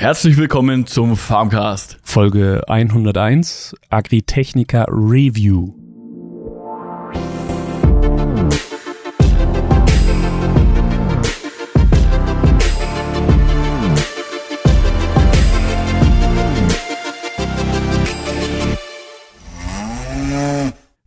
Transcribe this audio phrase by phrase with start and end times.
[0.00, 1.98] Herzlich willkommen zum Farmcast.
[2.02, 5.74] Folge 101 Agritechnica Review.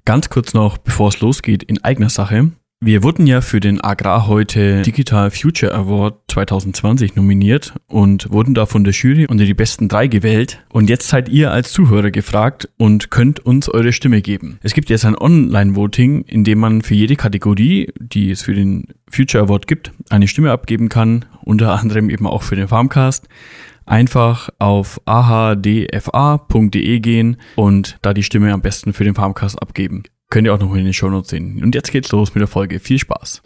[0.06, 2.52] Ganz kurz noch, bevor es losgeht, in eigener Sache.
[2.86, 8.66] Wir wurden ja für den Agrar heute Digital Future Award 2020 nominiert und wurden da
[8.66, 10.62] von der Jury unter die besten drei gewählt.
[10.68, 14.60] Und jetzt seid ihr als Zuhörer gefragt und könnt uns eure Stimme geben.
[14.64, 18.88] Es gibt jetzt ein Online-Voting, in dem man für jede Kategorie, die es für den
[19.10, 21.24] Future Award gibt, eine Stimme abgeben kann.
[21.46, 23.30] Unter anderem eben auch für den Farmcast
[23.86, 30.04] einfach auf ahdfa.de gehen und da die Stimme am besten für den Farmcast abgeben.
[30.34, 31.62] Könnt ihr auch noch in den Shownotes sehen.
[31.62, 32.80] Und jetzt geht's los mit der Folge.
[32.80, 33.44] Viel Spaß.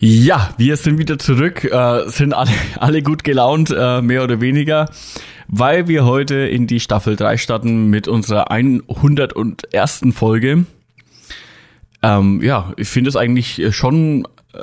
[0.00, 2.50] Ja, wir sind wieder zurück, äh, sind alle,
[2.80, 4.90] alle gut gelaunt, äh, mehr oder weniger,
[5.46, 10.12] weil wir heute in die Staffel 3 starten mit unserer 101.
[10.12, 10.64] Folge.
[12.02, 14.58] Ähm, ja, ich finde es eigentlich schon äh,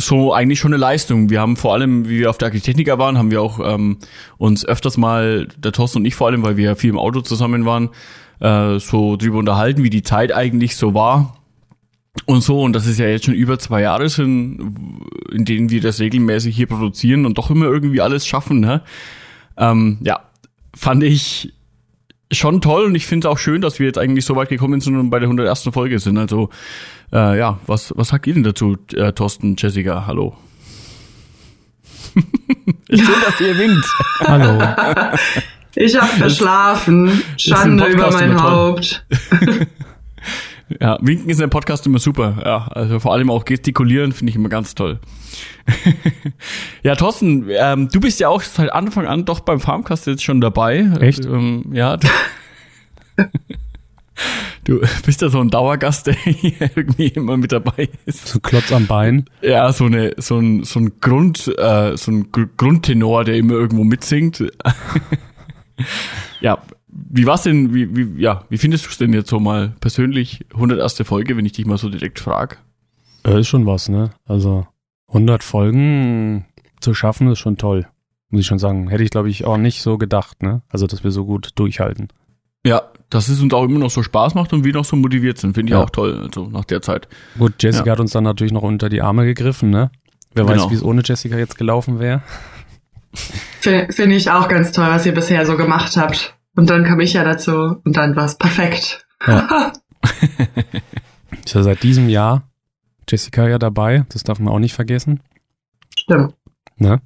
[0.00, 1.28] so eigentlich schon eine Leistung.
[1.28, 3.98] Wir haben vor allem, wie wir auf der Architechniker waren, haben wir auch ähm,
[4.38, 7.20] uns öfters mal, der Thorsten und ich vor allem, weil wir ja viel im Auto
[7.20, 7.90] zusammen waren,
[8.40, 11.36] äh, so drüber unterhalten, wie die Zeit eigentlich so war.
[12.26, 14.60] Und so, und das ist ja jetzt schon über zwei Jahre sind,
[15.32, 18.60] in denen wir das regelmäßig hier produzieren und doch immer irgendwie alles schaffen.
[18.60, 18.82] Ne?
[19.56, 20.20] Ähm, ja,
[20.74, 21.52] fand ich
[22.32, 24.80] schon toll und ich finde es auch schön, dass wir jetzt eigentlich so weit gekommen
[24.80, 25.70] sind und bei der 101.
[25.72, 26.18] Folge sind.
[26.18, 26.50] Also
[27.12, 30.06] äh, ja, was, was sagt ihr denn dazu, äh, Thorsten, Jessica?
[30.06, 30.36] Hallo.
[32.90, 33.86] Schön, dass ihr winkt.
[34.20, 34.62] Hallo.
[35.74, 37.22] Ich habe verschlafen.
[37.36, 39.06] Schande über mein Haupt.
[40.80, 42.36] ja, winken ist in der Podcast immer super.
[42.44, 45.00] Ja, also vor allem auch gestikulieren finde ich immer ganz toll.
[46.82, 50.40] ja, Thorsten, ähm, du bist ja auch seit Anfang an doch beim Farmcast jetzt schon
[50.40, 50.88] dabei.
[51.00, 51.24] Echt?
[51.24, 51.98] Ähm, ja.
[54.64, 58.26] Du bist ja so ein Dauergast, der hier irgendwie immer mit dabei ist.
[58.26, 59.24] So Klotz am Bein.
[59.40, 63.84] Ja, so eine, so ein, so ein Grund, äh, so ein Grundtenor, der immer irgendwo
[63.84, 64.44] mitsingt.
[66.40, 66.58] ja,
[67.10, 70.44] wie war's denn, wie, wie, ja, wie findest du es denn jetzt so mal persönlich,
[70.54, 71.02] 101.
[71.04, 72.58] Folge, wenn ich dich mal so direkt frag?
[73.24, 74.10] Äh, ist schon was, ne?
[74.26, 74.66] Also
[75.08, 76.44] 100 Folgen
[76.80, 77.86] zu schaffen ist schon toll,
[78.30, 78.88] muss ich schon sagen.
[78.88, 80.62] Hätte ich, glaube ich, auch nicht so gedacht, ne?
[80.68, 82.08] Also, dass wir so gut durchhalten.
[82.66, 85.38] Ja, dass es uns auch immer noch so Spaß macht und wir noch so motiviert
[85.38, 85.82] sind, finde ich Ja.
[85.84, 87.08] auch toll, also nach der Zeit.
[87.38, 87.92] Gut, Jessica Ja.
[87.92, 89.90] hat uns dann natürlich noch unter die Arme gegriffen, ne?
[90.34, 90.64] Wer Genau.
[90.64, 92.22] weiß, wie es ohne Jessica jetzt gelaufen wäre.
[93.60, 96.34] Finde ich auch ganz toll, was ihr bisher so gemacht habt.
[96.58, 99.06] Und dann kam ich ja dazu und dann war es perfekt.
[99.24, 99.72] Ja.
[101.44, 102.42] Ist ja seit diesem Jahr
[103.08, 105.20] Jessica ja dabei, das darf man auch nicht vergessen,
[105.98, 106.34] Stimmt.
[106.76, 107.00] ne?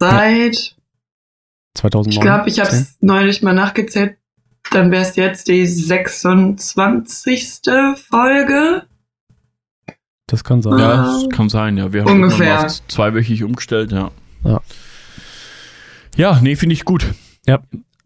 [0.00, 0.76] Seit, ich
[1.74, 2.20] 2009.
[2.22, 4.18] glaube, ich habe es neulich mal nachgezählt,
[4.72, 7.60] dann wäre es jetzt die 26.
[8.10, 8.82] Folge.
[10.26, 10.78] Das kann sein.
[10.80, 11.20] Ja, Ah.
[11.22, 11.92] das kann sein, ja.
[11.92, 12.66] Wir haben Ungefähr.
[12.88, 14.10] zweiwöchig umgestellt, ja.
[14.42, 14.60] Ja.
[16.16, 17.06] Ja, nee, finde ich gut.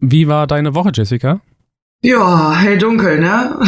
[0.00, 1.40] Wie war deine Woche, Jessica?
[2.02, 3.58] Ja, hell dunkel, ne?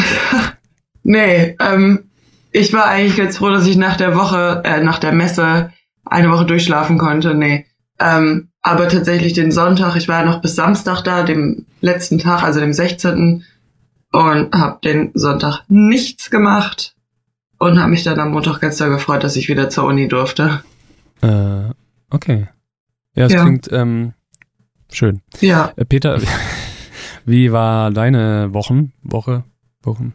[1.02, 2.10] nee, ähm,
[2.52, 5.72] ich war eigentlich ganz froh, dass ich nach der Woche, äh, nach der Messe
[6.04, 7.34] eine Woche durchschlafen konnte.
[7.34, 7.66] Nee.
[7.98, 12.42] Ähm, aber tatsächlich den Sonntag, ich war ja noch bis Samstag da, dem letzten Tag,
[12.42, 13.44] also dem 16.
[14.12, 16.94] und habe den Sonntag nichts gemacht
[17.58, 20.62] und habe mich dann am Montag ganz doll gefreut, dass ich wieder zur Uni durfte.
[21.22, 21.70] Äh,
[22.10, 22.48] okay.
[23.14, 23.42] Ja, es Ja.
[23.42, 24.12] klingt ähm,
[24.92, 25.20] schön.
[25.40, 26.20] Ja, Äh, Peter,
[27.24, 29.44] wie war deine Wochen, Woche,
[29.82, 30.14] Wochen?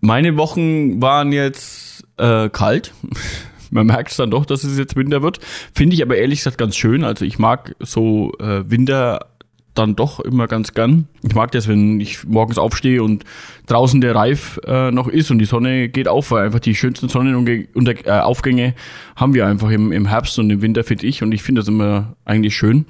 [0.00, 2.92] Meine Wochen waren jetzt äh, kalt.
[3.70, 5.38] Man merkt es dann doch, dass es jetzt Winter wird.
[5.72, 7.04] Finde ich aber ehrlich gesagt ganz schön.
[7.04, 9.28] Also ich mag so äh, Winter
[9.74, 11.08] dann doch immer ganz gern.
[11.22, 13.24] Ich mag das, wenn ich morgens aufstehe und
[13.66, 17.08] draußen der Reif äh, noch ist und die Sonne geht auf, weil einfach die schönsten
[17.08, 17.68] Sonnenaufgänge
[18.04, 18.74] äh, Aufgänge
[19.16, 21.22] haben wir einfach im, im Herbst und im Winter, finde ich.
[21.22, 22.86] Und ich finde das immer eigentlich schön.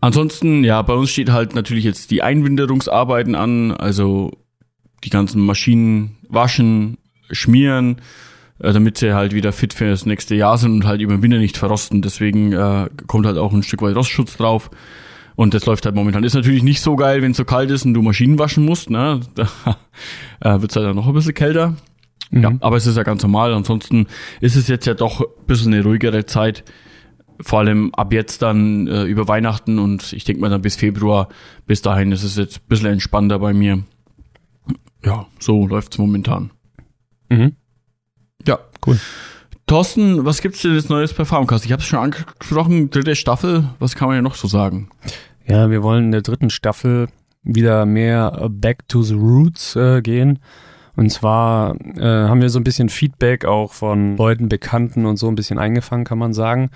[0.00, 4.30] Ansonsten, ja, bei uns steht halt natürlich jetzt die Einwinterungsarbeiten an, also
[5.04, 6.98] die ganzen Maschinen waschen,
[7.30, 7.96] schmieren,
[8.58, 11.22] äh, damit sie halt wieder fit für das nächste Jahr sind und halt über den
[11.22, 12.02] Winter nicht verrosten.
[12.02, 14.70] Deswegen äh, kommt halt auch ein Stück weit Rostschutz drauf.
[15.34, 16.24] Und das läuft halt momentan.
[16.24, 18.90] Ist natürlich nicht so geil, wenn es so kalt ist und du Maschinen waschen musst.
[18.90, 19.20] Ne?
[20.40, 21.74] Da äh, wird es halt dann noch ein bisschen kälter.
[22.30, 22.58] Ja, Mhm.
[22.60, 23.52] aber es ist ja ganz normal.
[23.54, 24.06] Ansonsten
[24.40, 26.64] ist es jetzt ja doch ein bisschen eine ruhigere Zeit.
[27.40, 31.28] Vor allem ab jetzt dann äh, über Weihnachten und ich denke mal dann bis Februar.
[31.66, 33.82] Bis dahin ist es jetzt ein bisschen entspannter bei mir.
[35.04, 36.50] Ja, so läuft's momentan.
[37.28, 37.56] Mhm.
[38.46, 38.98] Ja, Cool.
[39.66, 41.64] Thorsten, was gibt's denn jetzt Neues bei Farmcast?
[41.64, 43.68] Ich habe es schon angesprochen, dritte Staffel.
[43.80, 44.90] Was kann man ja noch so sagen?
[45.44, 47.08] Ja, wir wollen in der dritten Staffel
[47.42, 50.38] wieder mehr back to the roots äh, gehen.
[50.94, 55.26] Und zwar äh, haben wir so ein bisschen Feedback auch von Leuten, Bekannten und so
[55.26, 56.70] ein bisschen eingefangen, kann man sagen.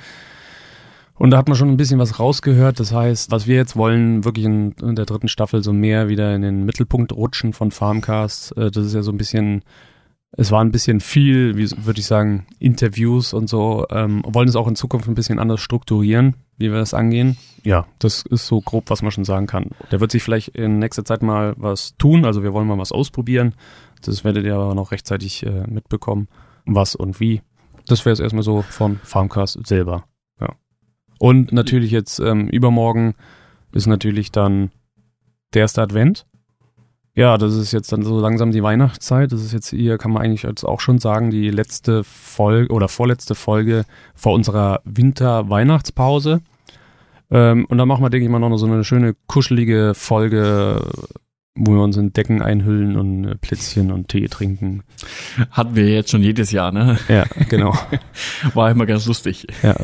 [1.20, 2.80] Und da hat man schon ein bisschen was rausgehört.
[2.80, 6.34] Das heißt, was wir jetzt wollen, wirklich in, in der dritten Staffel so mehr wieder
[6.34, 8.56] in den Mittelpunkt rutschen von Farmcast.
[8.56, 9.62] Äh, das ist ja so ein bisschen
[10.32, 13.84] es war ein bisschen viel, wie würde ich sagen, Interviews und so.
[13.90, 17.36] Ähm, wollen es auch in Zukunft ein bisschen anders strukturieren, wie wir das angehen.
[17.64, 19.72] Ja, das ist so grob, was man schon sagen kann.
[19.90, 22.24] Da wird sich vielleicht in nächster Zeit mal was tun.
[22.24, 23.54] Also wir wollen mal was ausprobieren.
[24.00, 26.28] Das werdet ihr aber noch rechtzeitig äh, mitbekommen,
[26.64, 27.42] was und wie.
[27.86, 30.04] Das wäre es erstmal so von Farmcast selber.
[31.20, 33.14] Und natürlich jetzt ähm, übermorgen
[33.72, 34.70] ist natürlich dann
[35.52, 36.24] der erste Advent.
[37.14, 39.30] Ja, das ist jetzt dann so langsam die Weihnachtszeit.
[39.30, 42.88] Das ist jetzt hier, kann man eigentlich jetzt auch schon sagen, die letzte Folge oder
[42.88, 43.84] vorletzte Folge
[44.14, 46.40] vor unserer Winter-Weihnachtspause.
[47.30, 50.88] Ähm, und dann machen wir, denke ich mal, noch so eine schöne, kuschelige Folge,
[51.54, 54.84] wo wir uns in Decken einhüllen und äh, Plätzchen und Tee trinken.
[55.50, 56.98] Hatten wir jetzt schon jedes Jahr, ne?
[57.08, 57.74] Ja, genau.
[58.54, 59.46] War immer ganz lustig.
[59.62, 59.76] Ja,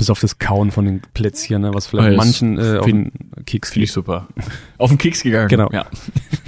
[0.00, 3.12] bis auf das Kauen von den Plätzchen, ne, was vielleicht Oh, manchen äh, auf den
[3.44, 4.28] Keks Finde ich super.
[4.78, 5.48] Auf den Keks gegangen.
[5.48, 5.68] Genau.
[5.72, 5.84] Ja.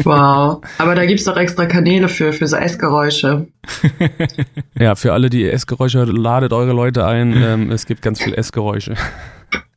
[0.05, 0.63] Wow.
[0.79, 3.47] Aber da gibt's doch extra Kanäle für, für so Essgeräusche.
[4.75, 7.35] Ja, für alle, die Essgeräusche, ladet eure Leute ein.
[7.37, 8.95] Ähm, es gibt ganz viel Essgeräusche.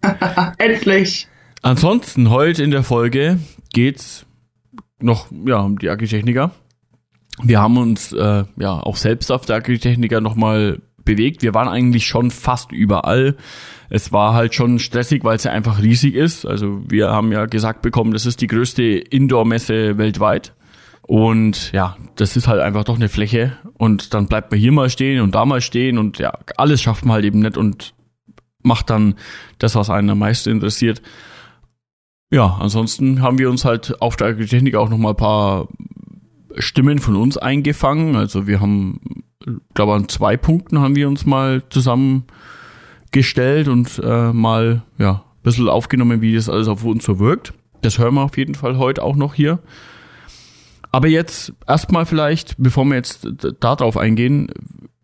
[0.58, 1.28] Endlich.
[1.62, 3.40] Ansonsten heute in der Folge
[3.74, 4.26] geht's
[5.02, 6.52] noch ja um die Agritechniker.
[7.44, 11.42] Wir haben uns äh, ja auch selbst auf der Agritechniker nochmal bewegt.
[11.42, 13.36] Wir waren eigentlich schon fast überall.
[13.90, 16.46] Es war halt schon stressig, weil es ja einfach riesig ist.
[16.46, 20.54] Also wir haben ja gesagt bekommen, das ist die größte Indoor-Messe weltweit.
[21.04, 23.58] Und ja, das ist halt einfach doch eine Fläche.
[23.78, 27.06] Und dann bleibt man hier mal stehen und da mal stehen und ja, alles schafft
[27.06, 27.94] man halt eben nicht und
[28.64, 29.16] macht dann
[29.60, 31.02] das, was einen am meisten interessiert.
[32.32, 35.68] Ja, ansonsten haben wir uns halt auf der Agritechnik auch noch mal ein paar
[36.58, 38.16] Stimmen von uns eingefangen.
[38.16, 39.00] Also wir haben,
[39.74, 45.70] glaube an zwei Punkten haben wir uns mal zusammengestellt und äh, mal ja ein bisschen
[45.70, 47.54] aufgenommen, wie das alles auf uns so wirkt.
[47.82, 49.60] Das hören wir auf jeden Fall heute auch noch hier.
[50.92, 53.28] Aber jetzt erstmal vielleicht, bevor wir jetzt
[53.60, 54.48] darauf eingehen,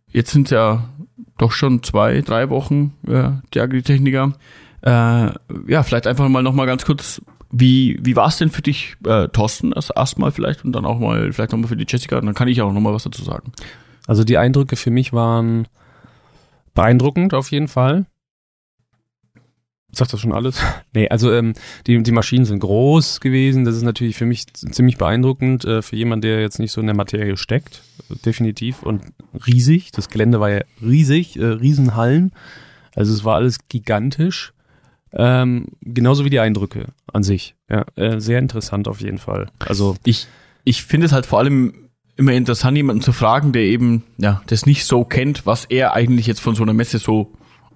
[0.08, 0.90] jetzt sind ja
[1.38, 4.34] doch schon zwei, drei Wochen äh, die Agritechniker.
[4.84, 4.90] Äh,
[5.68, 7.22] ja, vielleicht einfach mal noch mal ganz kurz,
[7.52, 11.34] wie, wie war es denn für dich, äh, Thorsten, erstmal vielleicht und dann auch mal,
[11.34, 13.52] vielleicht nochmal für die Jessica, dann kann ich auch noch mal was dazu sagen.
[14.08, 15.68] Also die Eindrücke für mich waren
[16.74, 18.06] beeindruckend auf jeden Fall.
[19.94, 20.60] Sagt das schon alles?
[20.94, 21.54] Nee, also ähm,
[21.88, 23.64] die, die Maschinen sind groß gewesen.
[23.64, 26.88] Das ist natürlich für mich ziemlich beeindruckend, äh, für jemanden, der jetzt nicht so in
[26.88, 27.82] der Materie steckt.
[28.26, 28.84] Definitiv.
[28.84, 29.04] Und
[29.48, 29.92] riesig.
[29.92, 32.34] Das Gelände war ja riesig, äh, Riesenhallen.
[32.94, 34.54] Also es war alles gigantisch.
[35.14, 37.56] Ähm, genauso wie die Eindrücke an sich.
[37.70, 39.50] Ja, äh, sehr interessant auf jeden Fall.
[39.60, 40.28] Also Ich,
[40.64, 44.66] ich finde es halt vor allem immer interessant, jemanden zu fragen, der eben, ja, das
[44.66, 47.34] nicht so kennt, was er eigentlich jetzt von so einer Messe so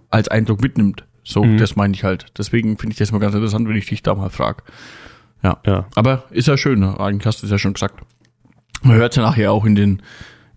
[0.10, 1.04] als Eindruck mitnimmt.
[1.24, 1.58] So, Mhm.
[1.58, 2.28] das meine ich halt.
[2.38, 4.64] Deswegen finde ich das mal ganz interessant, wenn ich dich da mal frage.
[5.44, 5.58] Ja.
[5.66, 7.00] ja, Aber ist ja schön, ne?
[7.00, 8.02] eigentlich hast du es ja schon gesagt.
[8.84, 10.02] Man hört ja nachher auch in den,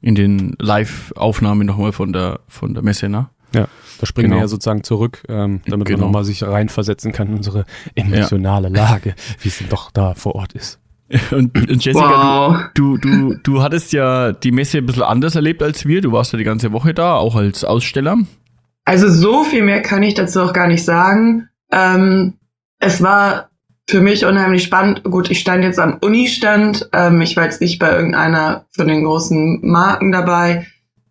[0.01, 3.29] in den Live-Aufnahmen nochmal von der, von der Messe, ne?
[3.55, 3.67] Ja,
[3.99, 4.37] da springen Genau.
[4.37, 6.01] wir ja sozusagen zurück, ähm, damit Genau.
[6.01, 10.35] man nochmal sich reinversetzen kann in unsere emotionale Lage, wie es denn doch da vor
[10.35, 10.79] Ort ist.
[11.31, 12.57] Und, und Jessica, Wow.
[12.75, 16.03] du, du, du, du hattest ja die Messe ein bisschen anders erlebt als wir.
[16.03, 18.19] Du warst ja die ganze Woche da, auch als Aussteller.
[18.85, 21.49] Also so viel mehr kann ich dazu auch gar nicht sagen.
[21.73, 22.35] Ähm,
[22.79, 23.49] es war
[23.89, 25.03] für mich unheimlich spannend.
[25.05, 26.91] Gut, ich stand jetzt am Uni-Stand.
[26.93, 30.67] Ähm, ich war jetzt nicht bei irgendeiner von den großen Marken dabei.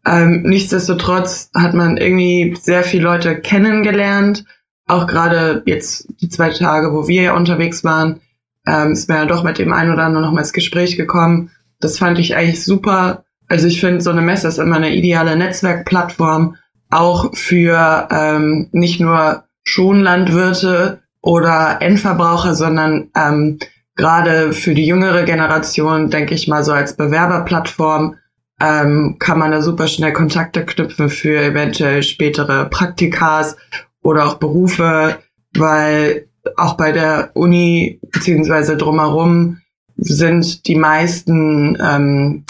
[0.05, 4.45] Ähm, nichtsdestotrotz hat man irgendwie sehr viele Leute kennengelernt.
[4.85, 8.21] Auch gerade jetzt die zwei Tage, wo wir ja unterwegs waren,
[8.67, 11.51] ähm, ist mir ja doch mit dem einen oder anderen noch mal ins Gespräch gekommen.
[11.79, 13.23] Das fand ich eigentlich super.
[13.47, 16.57] Also ich finde, so eine Messe ist immer eine ideale Netzwerkplattform,
[16.89, 23.59] auch für ähm, nicht nur Schonlandwirte oder Endverbraucher, sondern ähm,
[23.95, 28.15] gerade für die jüngere Generation, denke ich mal, so als Bewerberplattform
[28.59, 33.55] ähm, kann man da super schnell Kontakte knüpfen für eventuell spätere Praktikas
[34.01, 35.17] oder auch Berufe,
[35.53, 39.59] weil auch bei der Uni beziehungsweise drumherum
[39.97, 42.45] sind die meisten ähm,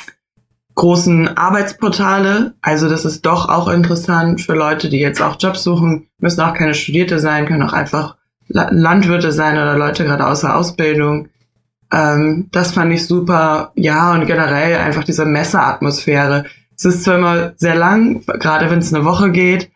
[0.75, 2.53] großen Arbeitsportale.
[2.61, 6.53] Also das ist doch auch interessant für Leute, die jetzt auch Jobs suchen, müssen auch
[6.53, 8.15] keine Studierte sein, können auch einfach
[8.47, 11.29] La Landwirte sein oder Leute gerade außer Ausbildung.
[11.91, 13.71] Ähm, das fand ich super.
[13.75, 16.45] Ja, und generell einfach diese Messeatmosphäre.
[16.77, 19.71] Es ist zwar immer sehr lang, gerade wenn es eine Woche geht,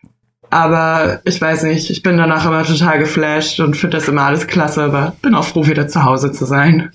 [0.51, 4.47] aber ich weiß nicht, ich bin danach immer total geflasht und finde das immer alles
[4.47, 6.91] klasse, aber bin auch froh, wieder zu Hause zu sein.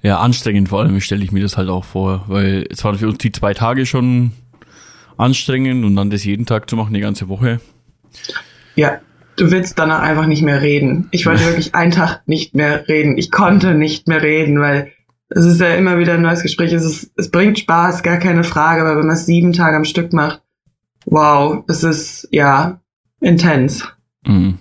[0.00, 3.08] Ja, anstrengend vor allem stelle ich mir das halt auch vor, weil es war für
[3.08, 4.30] uns die zwei Tage schon
[5.16, 7.60] anstrengend und dann das jeden Tag zu machen, die ganze Woche.
[8.76, 9.00] Ja,
[9.36, 11.08] du willst danach einfach nicht mehr reden.
[11.10, 13.18] Ich wollte wirklich einen Tag nicht mehr reden.
[13.18, 14.92] Ich konnte nicht mehr reden, weil
[15.30, 16.72] es ist ja immer wieder ein neues Gespräch.
[16.72, 19.84] Es, ist, es bringt Spaß, gar keine Frage, aber wenn man es sieben Tage am
[19.84, 20.42] Stück macht,
[21.06, 22.80] wow, es ist ja
[23.24, 23.88] intens.
[24.26, 24.58] Mhm.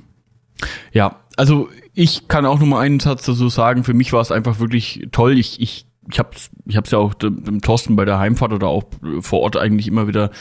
[0.91, 3.83] Ja, also ich kann auch nur mal einen Satz dazu sagen.
[3.83, 5.37] Für mich war es einfach wirklich toll.
[5.37, 6.31] Ich, ich ich habe
[6.65, 8.83] ich hab's ja auch dem Thorsten bei der Heimfahrt oder auch
[9.21, 10.31] vor Ort eigentlich immer wieder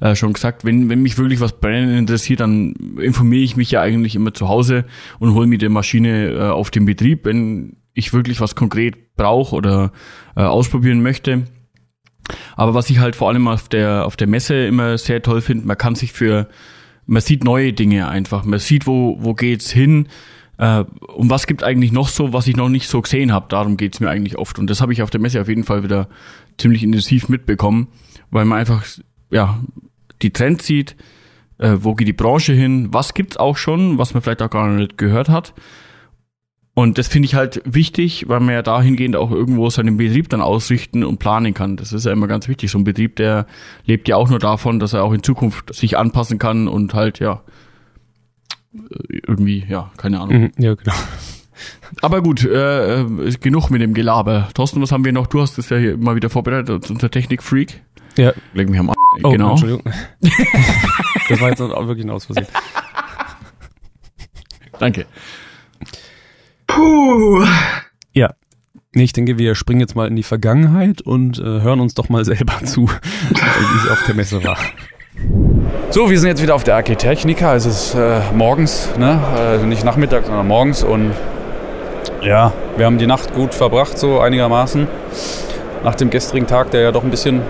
[0.00, 3.80] äh, schon gesagt, wenn, wenn mich wirklich was brennend interessiert, dann informiere ich mich ja
[3.80, 4.84] eigentlich immer zu Hause
[5.18, 9.54] und hole mir die Maschine äh, auf den Betrieb, wenn ich wirklich was konkret brauche
[9.54, 9.92] oder
[10.34, 11.44] äh, ausprobieren möchte.
[12.56, 15.66] Aber was ich halt vor allem auf der, auf der Messe immer sehr toll finde,
[15.66, 16.48] man kann sich für,
[17.06, 20.08] man sieht neue Dinge einfach, man sieht, wo, wo geht's hin,
[20.58, 23.46] äh, und was gibt eigentlich noch so, was ich noch nicht so gesehen habe?
[23.48, 24.58] Darum geht's mir eigentlich oft.
[24.58, 26.08] Und das habe ich auf der Messe auf jeden Fall wieder
[26.56, 27.88] ziemlich intensiv mitbekommen,
[28.30, 28.84] weil man einfach
[29.30, 29.60] ja
[30.22, 30.94] die Trends sieht,
[31.58, 34.68] äh, wo geht die Branche hin, was gibt's auch schon, was man vielleicht auch gar
[34.68, 35.54] nicht gehört hat.
[36.74, 40.40] Und das finde ich halt wichtig, weil man ja dahingehend auch irgendwo seinen Betrieb dann
[40.40, 41.76] ausrichten und planen kann.
[41.76, 42.70] Das ist ja immer ganz wichtig.
[42.70, 43.46] So ein Betrieb, der
[43.84, 47.18] lebt ja auch nur davon, dass er auch in Zukunft sich anpassen kann und halt,
[47.18, 47.42] ja,
[49.26, 50.42] irgendwie, ja, keine Ahnung.
[50.42, 50.94] Mhm, ja, genau.
[52.00, 54.48] Aber gut, äh, äh, genug mit dem Gelaber.
[54.54, 55.26] Thorsten, was haben wir noch?
[55.26, 57.82] Du hast es ja hier immer wieder vorbereitet, unser Technik-Freak.
[58.16, 58.32] Ja.
[58.54, 59.50] Leg mich am A oh, genau.
[59.50, 59.84] Entschuldigung.
[61.28, 62.46] das war jetzt auch wirklich ein Ausversehen.
[64.78, 65.06] Danke.
[66.74, 67.44] Puh.
[68.12, 68.30] Ja.
[68.94, 72.24] Ich denke, wir springen jetzt mal in die Vergangenheit und äh, hören uns doch mal
[72.24, 74.58] selber zu, wie es auf der Messe war.
[75.90, 77.54] So, wir sind jetzt wieder auf der Architechnica.
[77.54, 79.18] Es ist äh, morgens, ne?
[79.34, 80.82] also nicht Nachmittag, sondern morgens.
[80.82, 81.12] Und
[82.22, 84.86] ja, wir haben die Nacht gut verbracht, so einigermaßen.
[85.84, 87.42] Nach dem gestrigen Tag, der ja doch ein bisschen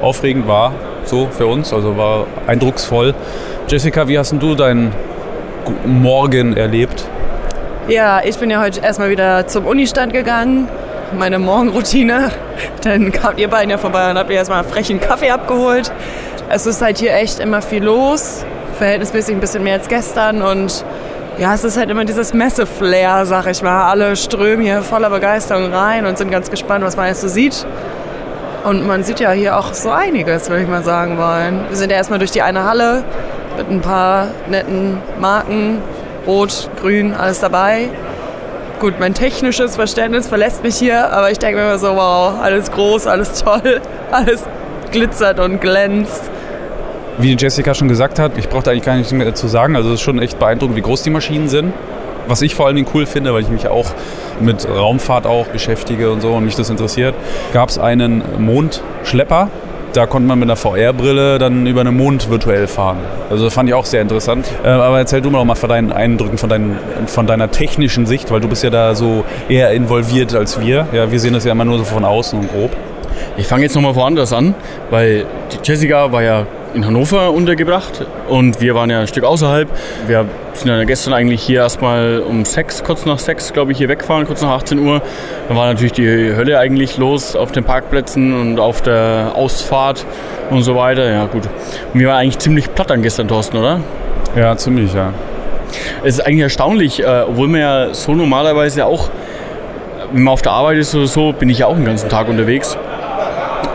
[0.00, 0.72] aufregend war,
[1.04, 1.72] so für uns.
[1.72, 3.14] Also war eindrucksvoll.
[3.68, 4.92] Jessica, wie hast du deinen
[5.86, 7.06] Morgen erlebt?
[7.90, 10.68] Ja, ich bin ja heute erstmal wieder zum Unistand gegangen.
[11.18, 12.30] Meine Morgenroutine.
[12.84, 15.90] Dann kamt ihr beiden ja vorbei und habt mir erstmal einen frechen Kaffee abgeholt.
[16.48, 18.44] Es ist halt hier echt immer viel los,
[18.78, 20.84] verhältnismäßig ein bisschen mehr als gestern und
[21.36, 23.90] ja, es ist halt immer dieses Messe-Flair, sag ich mal.
[23.90, 27.66] Alle strömen hier voller Begeisterung rein und sind ganz gespannt, was man jetzt so sieht.
[28.62, 31.64] Und man sieht ja hier auch so einiges, würde ich mal sagen wollen.
[31.68, 33.02] Wir sind ja erstmal durch die eine Halle
[33.56, 35.78] mit ein paar netten Marken.
[36.26, 37.88] Rot, grün, alles dabei.
[38.80, 42.70] Gut, mein technisches Verständnis verlässt mich hier, aber ich denke mir immer so, wow, alles
[42.70, 44.44] groß, alles toll, alles
[44.90, 46.30] glitzert und glänzt
[47.22, 49.76] wie Jessica schon gesagt hat, ich brauche da eigentlich gar nichts mehr dazu sagen.
[49.76, 51.72] Also es ist schon echt beeindruckend, wie groß die Maschinen sind.
[52.26, 53.90] Was ich vor allen Dingen cool finde, weil ich mich auch
[54.40, 57.14] mit Raumfahrt auch beschäftige und so und mich das interessiert,
[57.52, 59.48] gab es einen Mondschlepper.
[59.92, 62.98] Da konnte man mit einer VR-Brille dann über einen Mond virtuell fahren.
[63.28, 64.46] Also das fand ich auch sehr interessant.
[64.62, 68.06] Äh, aber erzähl du mir doch mal von deinen Eindrücken, von, deinen, von deiner technischen
[68.06, 70.86] Sicht, weil du bist ja da so eher involviert als wir.
[70.92, 72.70] Ja, wir sehen das ja immer nur so von außen und grob.
[73.36, 74.54] Ich fange jetzt nochmal woanders an,
[74.90, 75.26] weil
[75.64, 79.68] Jessica war ja in Hannover untergebracht und wir waren ja ein Stück außerhalb.
[80.06, 83.88] Wir sind ja gestern eigentlich hier erstmal um sechs, kurz nach sechs, glaube ich, hier
[83.88, 85.02] weggefahren, kurz nach 18 Uhr.
[85.48, 90.06] Dann war natürlich die Hölle eigentlich los auf den Parkplätzen und auf der Ausfahrt
[90.50, 91.10] und so weiter.
[91.10, 91.42] Ja, gut.
[91.92, 93.80] Und wir waren eigentlich ziemlich platt an gestern, Thorsten, oder?
[94.36, 95.12] Ja, ziemlich, ja.
[96.02, 99.08] Es ist eigentlich erstaunlich, äh, obwohl man ja so normalerweise auch,
[100.12, 102.28] wenn man auf der Arbeit ist oder so, bin ich ja auch den ganzen Tag
[102.28, 102.76] unterwegs.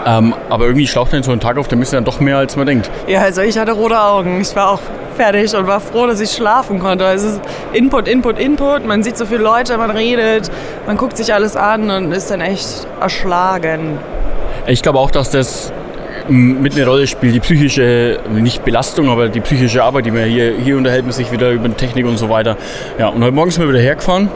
[0.06, 2.56] Ähm, aber irgendwie schlaucht dann so ein Tag auf der Messe dann doch mehr, als
[2.56, 2.92] man denkt.
[3.08, 4.40] Ja, also ich hatte rote Augen.
[4.40, 4.80] Ich war auch
[5.16, 7.06] fertig und war froh, dass ich schlafen konnte.
[7.06, 7.42] Es ist
[7.74, 8.86] Input, Input, Input.
[8.86, 10.52] Man sieht so viele Leute, man redet,
[10.86, 13.98] man guckt sich alles an und ist dann echt erschlagen.
[14.68, 15.72] Ich glaube auch, dass das
[16.28, 20.54] mit eine Rolle spielt, die psychische, nicht Belastung, aber die psychische Arbeit, die man hier,
[20.58, 22.58] hier unterhält man sich wieder über Technik und so weiter.
[22.98, 24.30] Ja, und heute Morgen sind wir wieder hergefahren.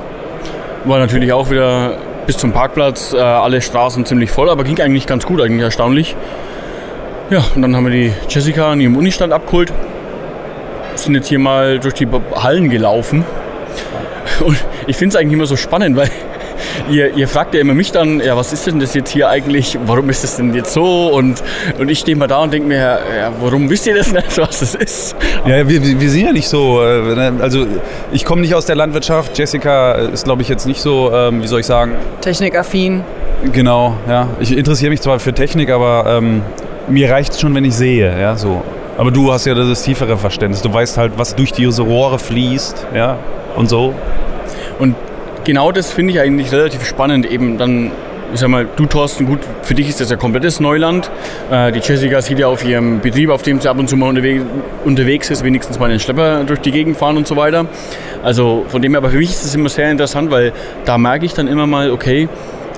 [0.86, 1.98] War natürlich auch wieder
[2.30, 6.16] bis zum Parkplatz, äh, alle Straßen ziemlich voll, aber ging eigentlich ganz gut, eigentlich erstaunlich.
[7.32, 9.74] Ja, und dann haben wir die Jessica an ihrem Unistand abgeholt,
[10.94, 13.26] sind jetzt hier mal durch die Hallen gelaufen.
[14.42, 16.12] Und ich finde es eigentlich immer so spannend, weil
[16.90, 19.78] ihr, ihr fragt ja immer mich dann, ja, was ist denn das jetzt hier eigentlich?
[19.86, 21.08] Warum ist das denn jetzt so?
[21.14, 21.44] Und,
[21.78, 24.60] und ich stehe mal da und denke mir, ja, warum wisst ihr das nicht, was
[24.60, 25.16] das ist?
[25.46, 27.66] Ja, wir, wir sind ja nicht so, äh, ne, also
[28.12, 29.38] ich komme nicht aus der Landwirtschaft.
[29.38, 31.94] Jessica ist, glaube ich, jetzt nicht so, ähm, wie soll ich sagen?
[32.22, 33.04] Technikaffin.
[33.54, 34.28] Genau, ja.
[34.40, 36.42] Ich interessiere mich zwar für Technik, aber ähm,
[36.90, 38.62] mir reicht es schon, wenn ich sehe, ja, so.
[38.98, 40.62] Aber du hast ja das tiefere Verständnis.
[40.62, 43.18] Du weißt halt, was durch diese Rohre fließt, ja,
[43.56, 43.94] und so.
[44.78, 44.96] Und
[45.50, 47.92] genau das finde ich eigentlich relativ spannend, eben dann
[48.32, 51.10] ich sag mal, du Thorsten, gut, für dich ist das ja komplettes Neuland.
[51.50, 54.10] Äh, die Jessica sieht ja auf ihrem Betrieb, auf dem sie ab und zu mal
[54.10, 54.46] unterwegs,
[54.86, 57.66] unterwegs ist, wenigstens mal einen Schlepper durch die Gegend fahren und so weiter.
[58.22, 60.54] Also von dem her, aber für mich ist das immer sehr interessant, weil
[60.86, 62.30] da merke ich dann immer mal, okay,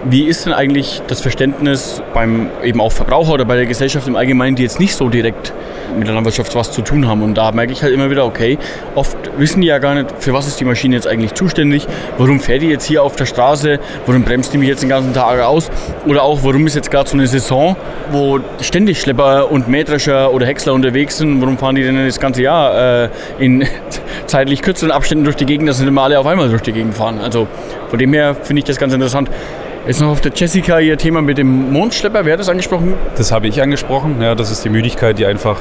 [0.10, 4.16] wie ist denn eigentlich das Verständnis beim eben auch Verbraucher oder bei der Gesellschaft im
[4.16, 5.54] Allgemeinen, die jetzt nicht so direkt
[5.98, 7.22] mit der Landwirtschaft was zu tun haben?
[7.22, 8.58] Und da merke ich halt immer wieder, okay,
[8.96, 12.40] oft wissen die ja gar nicht, für was ist die Maschine jetzt eigentlich zuständig, warum
[12.40, 15.40] fährt die jetzt hier auf der Straße, warum bremst die mich jetzt den ganzen Tag
[15.42, 15.70] aus
[16.08, 17.76] oder auch, warum ist jetzt gerade so eine Saison,
[18.12, 22.42] wo ständig Schlepper und Mähdrescher oder Häcksler unterwegs sind, warum fahren die denn das ganze
[22.42, 23.68] Jahr äh, in
[24.26, 26.96] zeitlich kürzeren Abständen durch die Gegend, dass sie mal alle auf einmal durch die Gegend
[26.96, 27.20] fahren?
[27.20, 27.48] Also
[27.90, 29.30] von dem her finde ich das ganz interessant.
[29.88, 32.24] Jetzt noch auf der Jessica ihr Thema mit dem Mondschlepper.
[32.24, 32.94] Wer hat das angesprochen?
[33.18, 34.22] Das habe ich angesprochen.
[34.22, 35.58] Ja, das ist die Müdigkeit, die einfach.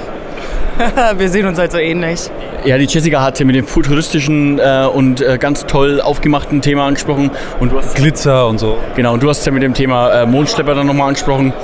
[1.16, 2.30] Wir sehen uns halt so ähnlich.
[2.66, 6.86] Ja, die Jessica hat ja mit dem futuristischen äh, und äh, ganz toll aufgemachten Thema
[6.86, 7.30] angesprochen.
[7.60, 8.76] Und du hast, Glitzer und so.
[8.94, 11.54] Genau, und du hast ja mit dem Thema äh, Mondschlepper dann nochmal angesprochen.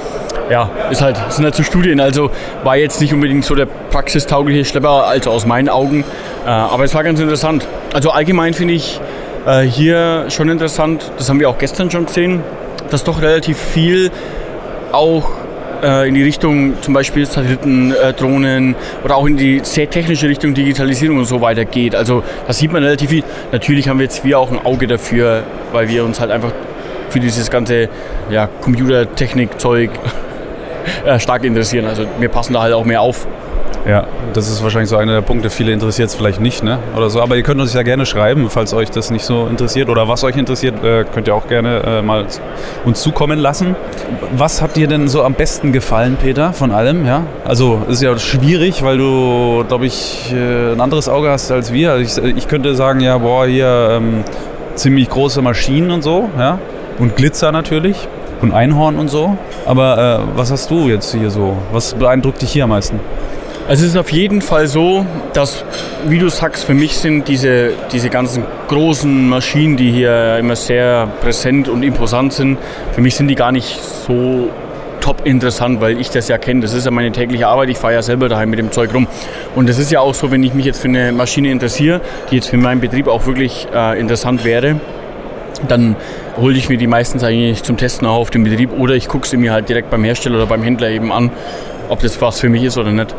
[0.51, 2.31] Ja, ist halt, sind halt so Studien, also
[2.65, 6.05] war jetzt nicht unbedingt so der praxistaugliche Schlepper, also aus meinen Augen.
[6.47, 7.67] Äh, aber es war ganz interessant.
[7.93, 9.01] Also allgemein finde ich
[9.47, 12.43] äh, hier schon interessant, das haben wir auch gestern schon gesehen,
[12.91, 14.11] dass doch relativ viel
[14.93, 15.31] auch
[15.83, 18.75] äh, in die Richtung zum Beispiel Satelliten, äh, Drohnen
[19.05, 21.95] oder auch in die sehr technische Richtung Digitalisierung und so weiter geht.
[21.95, 23.25] Also da sieht man relativ viel.
[23.53, 26.53] Natürlich haben wir jetzt wir auch ein Auge dafür, weil wir uns halt einfach
[27.09, 27.89] für dieses ganze
[28.31, 29.91] ja, Computertechnik-Zeug
[31.07, 31.87] äh, stark interessieren.
[31.87, 33.27] Also wir passen da halt auch mehr auf.
[33.87, 35.49] Ja, das ist wahrscheinlich so einer der Punkte.
[35.49, 36.81] Viele interessiert es vielleicht nicht, ne?
[36.97, 37.23] Oder so.
[37.23, 40.25] Aber ihr könnt uns ja gerne schreiben, falls euch das nicht so interessiert oder was
[40.25, 42.27] euch interessiert, äh, könnt ihr auch gerne äh, mal
[42.85, 43.77] uns zukommen lassen.
[44.37, 47.07] Was hat dir denn so am besten gefallen, Peter, von allem?
[47.07, 51.73] Ja, also ist ja schwierig, weil du, glaube ich, äh, ein anderes Auge hast als
[51.73, 51.93] wir.
[51.93, 54.25] Also ich, ich, könnte sagen, ja, boah, hier ähm,
[54.75, 56.59] ziemlich große Maschinen und so, ja,
[56.99, 58.09] und Glitzer natürlich
[58.43, 59.39] und Einhorn und so.
[59.65, 61.57] Aber was hast du jetzt hier so?
[61.71, 62.99] Was beeindruckt dich hier am meisten?
[63.69, 65.65] Also es ist auf jeden Fall so, dass,
[66.07, 71.09] wie du sagst, für mich sind diese, diese ganzen großen Maschinen, die hier immer sehr
[71.21, 72.59] präsent und imposant sind,
[72.93, 74.51] für mich sind die gar nicht so
[75.01, 76.61] top interessant, weil ich das ja kenne.
[76.61, 77.71] Das ist ja meine tägliche Arbeit.
[77.71, 79.09] Ich fahre ja selber daheim mit dem Zeug rum.
[79.57, 82.01] Und das ist ja auch so, wenn ich mich jetzt für eine Maschine interessiere,
[82.31, 84.79] die jetzt für meinen Betrieb auch wirklich äh, interessant wäre,
[85.67, 85.97] dann
[86.37, 89.27] hole ich mir die meistens eigentlich zum Testen auch auf dem Betrieb oder ich gucke
[89.27, 91.31] sie mir halt direkt beim Hersteller oder beim Händler eben an,
[91.89, 93.13] ob das was für mich ist oder nicht.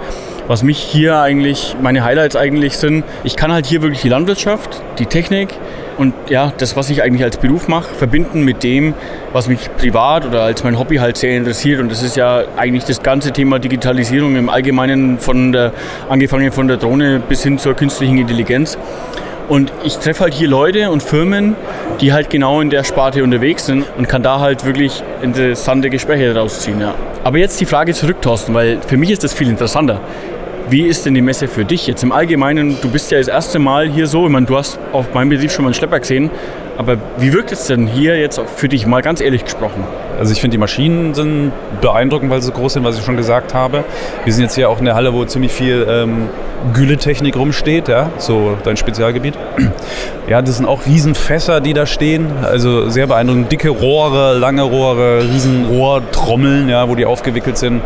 [0.48, 4.82] Was mich hier eigentlich, meine Highlights eigentlich sind, ich kann halt hier wirklich die Landwirtschaft,
[4.98, 5.50] die Technik
[5.98, 8.94] und ja, das, was ich eigentlich als Beruf mache, verbinden mit dem,
[9.34, 11.82] was mich privat oder als mein Hobby halt sehr interessiert.
[11.82, 15.74] Und das ist ja eigentlich das ganze Thema Digitalisierung im Allgemeinen von der,
[16.08, 18.78] angefangen von der Drohne bis hin zur künstlichen Intelligenz.
[19.48, 21.56] Und ich treffe halt hier Leute und Firmen,
[22.02, 26.34] die halt genau in der Sparte unterwegs sind und kann da halt wirklich interessante Gespräche
[26.34, 26.82] daraus ziehen.
[26.82, 26.96] Ja.
[27.24, 30.02] Aber jetzt die Frage zurück, Thorsten, weil für mich ist das viel interessanter.
[30.70, 32.76] Wie ist denn die Messe für dich jetzt im Allgemeinen?
[32.82, 34.26] Du bist ja das erste Mal hier so.
[34.26, 36.30] Ich meine, du hast auf meinem Betrieb schon mal einen Schlepper gesehen.
[36.78, 39.86] Aber wie wirkt es denn hier jetzt für dich mal ganz ehrlich gesprochen?
[40.20, 43.16] Also ich finde die Maschinen sind beeindruckend, weil sie so groß sind, was ich schon
[43.16, 43.86] gesagt habe.
[44.26, 46.28] Wir sind jetzt hier auch in der Halle, wo ziemlich viel ähm,
[46.74, 49.36] Gülletechnik rumsteht, ja, so dein Spezialgebiet.
[50.28, 52.28] Ja, das sind auch Riesenfässer, die da stehen.
[52.44, 53.50] Also sehr beeindruckend.
[53.50, 57.82] Dicke Rohre, lange Rohre, Riesenrohrtrommeln, ja, wo die aufgewickelt sind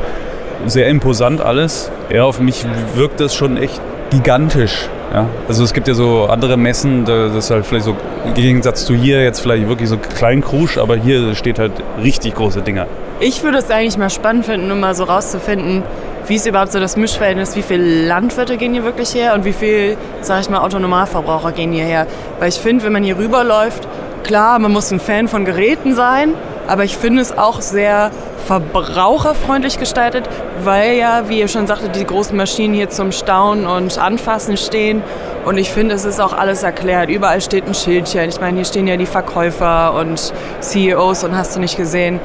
[0.66, 1.92] sehr imposant alles.
[2.10, 4.90] Ja, auf mich wirkt das schon echt gigantisch.
[5.14, 7.96] Ja, also es gibt ja so andere Messen, das ist halt vielleicht so
[8.26, 12.36] im Gegensatz zu hier jetzt vielleicht wirklich so klein Krusch, aber hier steht halt richtig
[12.36, 12.88] große Dinger.
[13.20, 15.84] Ich würde es eigentlich mal spannend finden, um mal so rauszufinden,
[16.28, 19.52] wie ist überhaupt so das Mischverhältnis, wie viele Landwirte gehen hier wirklich her und wie
[19.52, 22.08] viel, sag ich mal, Autonomalverbraucher gehen hierher.
[22.40, 23.86] Weil ich finde, wenn man hier rüberläuft,
[24.24, 26.36] klar, man muss ein Fan von Geräten sein,
[26.68, 28.12] aber ich finde es auch sehr
[28.46, 30.28] verbraucherfreundlich gestaltet,
[30.64, 35.04] weil ja, wie ihr schon sagtet, die großen Maschinen hier zum Staunen und Anfassen stehen.
[35.46, 37.10] Und ich finde, es ist auch alles erklärt.
[37.10, 38.30] Überall steht ein Schildchen.
[38.30, 42.20] Ich meine, hier stehen ja die Verkäufer und CEOs und hast du nicht gesehen,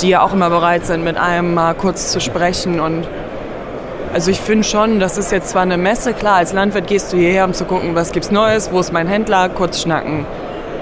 [0.00, 2.80] die ja auch immer bereit sind, mit einem mal kurz zu sprechen.
[2.80, 3.06] Und
[4.12, 7.16] also ich finde schon, das ist jetzt zwar eine Messe, klar, als Landwirt gehst du
[7.16, 10.26] hierher, um zu gucken, was gibt's Neues, wo ist mein Händler, kurz schnacken.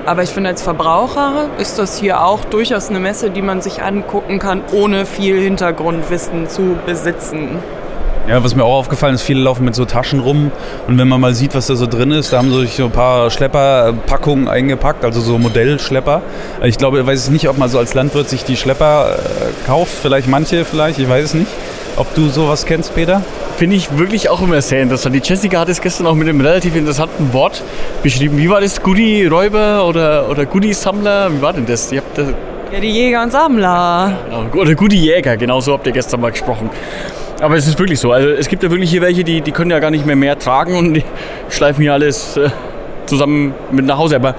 [0.06, 3.82] Aber ich finde, als Verbraucher ist das hier auch durchaus eine Messe, die man sich
[3.82, 7.58] angucken kann, ohne viel Hintergrundwissen zu besitzen.
[8.28, 10.50] Ja, was mir auch aufgefallen ist, viele laufen mit so Taschen rum
[10.88, 12.90] und wenn man mal sieht, was da so drin ist, da haben sie so ein
[12.90, 16.22] paar Schlepperpackungen eingepackt, also so Modellschlepper.
[16.62, 19.92] Ich glaube, ich weiß nicht, ob man so als Landwirt sich die Schlepper äh, kauft,
[19.92, 21.50] vielleicht manche vielleicht, ich weiß es nicht.
[21.96, 23.22] ob du sowas kennst, Peter?
[23.56, 25.14] Finde ich wirklich auch immer sehr interessant.
[25.14, 27.62] Die Jessica hat es gestern auch mit einem relativ interessanten Wort
[28.02, 28.36] beschrieben.
[28.36, 28.82] Wie war das?
[28.82, 31.32] Goodie-Räuber oder, oder Goodie-Sammler?
[31.32, 31.92] Wie war denn das?
[31.92, 32.26] Ihr habt das
[32.72, 34.18] Ja, die Jäger und Sammler.
[34.28, 36.68] Genau, Oder Goodie-Jäger, genau so habt ihr gestern mal gesprochen.
[37.40, 38.10] Aber es ist wirklich so.
[38.10, 40.36] Also es gibt ja wirklich hier welche, die, die können ja gar nicht mehr mehr
[40.36, 41.04] tragen und die
[41.48, 42.50] schleifen hier alles äh,
[43.06, 44.16] zusammen mit nach Hause.
[44.16, 44.34] Aber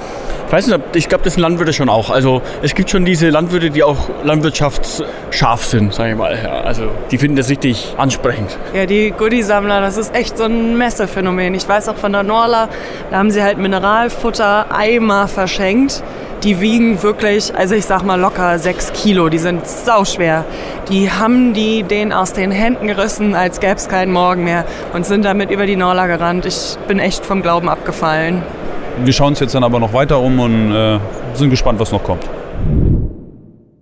[0.47, 2.09] ich weiß nicht, ich glaube, das sind Landwirte schon auch.
[2.09, 6.37] Also es gibt schon diese Landwirte, die auch landwirtschaftsscharf sind, sage ich mal.
[6.41, 8.57] Ja, also die finden das richtig ansprechend.
[8.73, 11.55] Ja, die Goodie-Sammler, das ist echt so ein Messephänomen.
[11.55, 12.69] Ich weiß auch von der Norla,
[13.09, 16.03] da haben sie halt Mineralfutter Eimer verschenkt.
[16.43, 19.29] Die wiegen wirklich, also ich sag mal locker sechs Kilo.
[19.29, 20.45] Die sind sauschwer.
[20.89, 25.07] Die haben die den aus den Händen gerissen, als gäbe es keinen Morgen mehr und
[25.07, 26.45] sind damit über die Norla gerannt.
[26.45, 28.43] Ich bin echt vom Glauben abgefallen.
[29.03, 30.99] Wir schauen uns jetzt dann aber noch weiter um und äh,
[31.33, 32.23] sind gespannt, was noch kommt.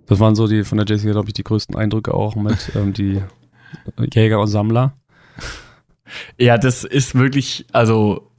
[0.06, 2.92] Das waren so die von der Jessica, glaube ich, die größten Eindrücke auch mit ähm,
[2.92, 3.22] die
[4.12, 4.94] Jäger und Sammler.
[6.38, 8.30] Ja, das ist wirklich, also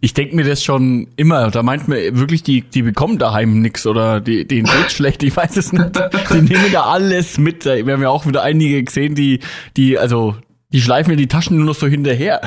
[0.00, 1.50] ich denke mir das schon immer.
[1.50, 5.36] Da meint man wirklich, die, die bekommen daheim nix oder die, denen geht's schlecht, ich
[5.36, 5.98] weiß es nicht.
[6.30, 7.64] Die nehmen da alles mit.
[7.64, 9.40] Wir haben ja auch wieder einige gesehen, die,
[9.76, 10.36] die, also,
[10.72, 12.42] die schleifen mir die Taschen nur noch so hinterher.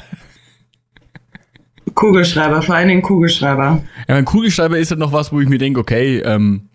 [1.94, 3.82] Kugelschreiber, vor allen Dingen Kugelschreiber.
[4.08, 6.70] Ja, ein Kugelschreiber ist ja noch was, wo ich mir denke, okay, ähm,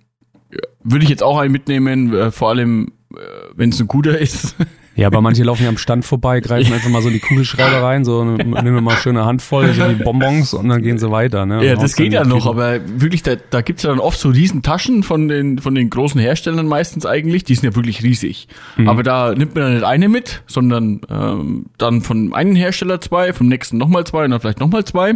[0.83, 3.21] würde ich jetzt auch einen mitnehmen, äh, vor allem, äh,
[3.57, 4.57] wenn es ein guter ist.
[4.97, 7.83] Ja, aber manche laufen ja am Stand vorbei, greifen einfach mal so in die Kugelschreiber
[7.83, 11.47] rein, so nehmen mal schöne Handvoll, so die Bonbons und dann gehen sie weiter.
[11.47, 11.65] Ne?
[11.65, 14.29] Ja, Und das geht ja noch, aber wirklich, da, da gibt's ja dann oft so
[14.29, 18.49] riesen Taschen von den, von den großen Herstellern meistens eigentlich, die sind ja wirklich riesig.
[18.87, 23.33] Aber da nimmt man dann nicht eine mit, sondern ähm, dann von einem Hersteller zwei,
[23.33, 25.15] vom nächsten nochmal zwei und dann vielleicht nochmal zwei.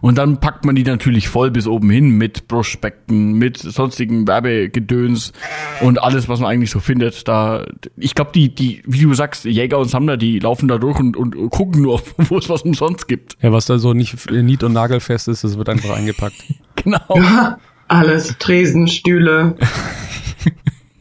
[0.00, 5.32] Und dann packt man die natürlich voll bis oben hin mit Prospekten, mit sonstigen Werbegedöns
[5.80, 7.28] und alles, was man eigentlich so findet.
[7.28, 11.16] Da, ich glaube, die, die, du sagst, Jäger und Sammler, die laufen da durch und,
[11.16, 13.36] und gucken nur, wo es was umsonst gibt.
[13.42, 16.36] Ja, was da so nicht nied- und nagelfest ist, das wird einfach eingepackt.
[16.84, 17.56] Genau.
[17.88, 19.56] Alles, Tresen, Stühle.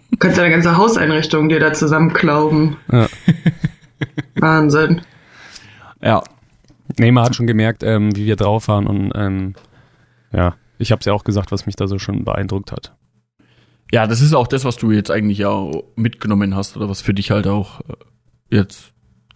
[0.10, 2.78] Du kannst deine ganze Hauseinrichtung dir da zusammenklauben.
[2.92, 3.08] Ja.
[4.38, 5.02] Wahnsinn.
[6.02, 6.24] Ja.
[6.98, 9.54] Nee, man hat schon gemerkt, ähm, wie wir drauf waren und ähm,
[10.34, 12.94] ja, ich habe es ja auch gesagt, was mich da so schon beeindruckt hat.
[13.92, 17.14] Ja, das ist auch das, was du jetzt eigentlich ja mitgenommen hast oder was für
[17.14, 18.92] dich halt auch äh, jetzt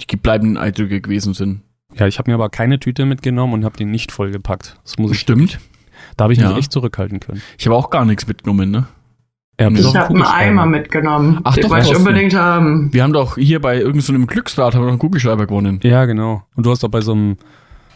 [0.09, 1.61] die bleibenden Eindrücke gewesen sind.
[1.95, 4.77] Ja, ich habe mir aber keine Tüte mitgenommen und habe die nicht vollgepackt.
[4.83, 5.19] Das muss ich.
[5.19, 5.59] Stimmt.
[6.17, 6.49] Da habe ich Ja.
[6.49, 7.41] mich echt zurückhalten können.
[7.57, 8.87] Ich habe auch gar nichts mitgenommen, ne?
[9.59, 10.23] Ja, Ich habe einen.
[10.23, 11.41] Eimer mitgenommen.
[11.43, 12.91] Ach den doch, wollte ich unbedingt haben.
[12.91, 15.79] Wir haben doch hier bei irgendeinem so einem Glücksrad haben wir noch einen Kugelschreiber gewonnen.
[15.83, 16.43] Ja, genau.
[16.55, 17.37] Und du hast doch bei so einem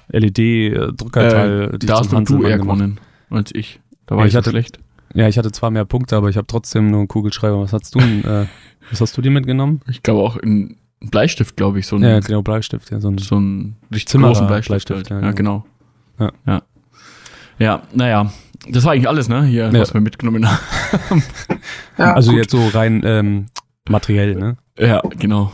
[0.10, 3.80] LED-Druckerteil Äh, da hast du eher gewonnen als ich.
[4.06, 4.80] Da war Ja, ich, ich hatte- schlecht.
[5.16, 7.60] Ja, ich hatte zwar mehr Punkte, aber ich habe trotzdem nur einen Kugelschreiber.
[7.62, 8.46] Was hast du denn, äh,
[8.92, 9.82] was hast du dir mitgenommen?
[9.90, 12.92] Ich glaube auch in ein Bleistift, glaube ich, so ein, Ja, genau, Bleistift.
[12.92, 14.88] Ja, so ein, so ein richtig Zimmerer großen Bleistift.
[14.88, 15.22] Bleistift, halt.
[15.24, 15.66] ja, ja, genau.
[16.20, 16.32] Ja.
[16.46, 16.62] ja.
[17.58, 18.32] Ja, naja.
[18.70, 19.44] Das war eigentlich alles, ne?
[19.46, 19.80] Hier, Ja.
[19.80, 21.24] was wir mitgenommen haben.
[21.98, 22.40] Ja, also gut.
[22.42, 23.46] jetzt so rein ähm,
[23.88, 24.58] materiell, ne?
[24.78, 25.54] Ja, genau.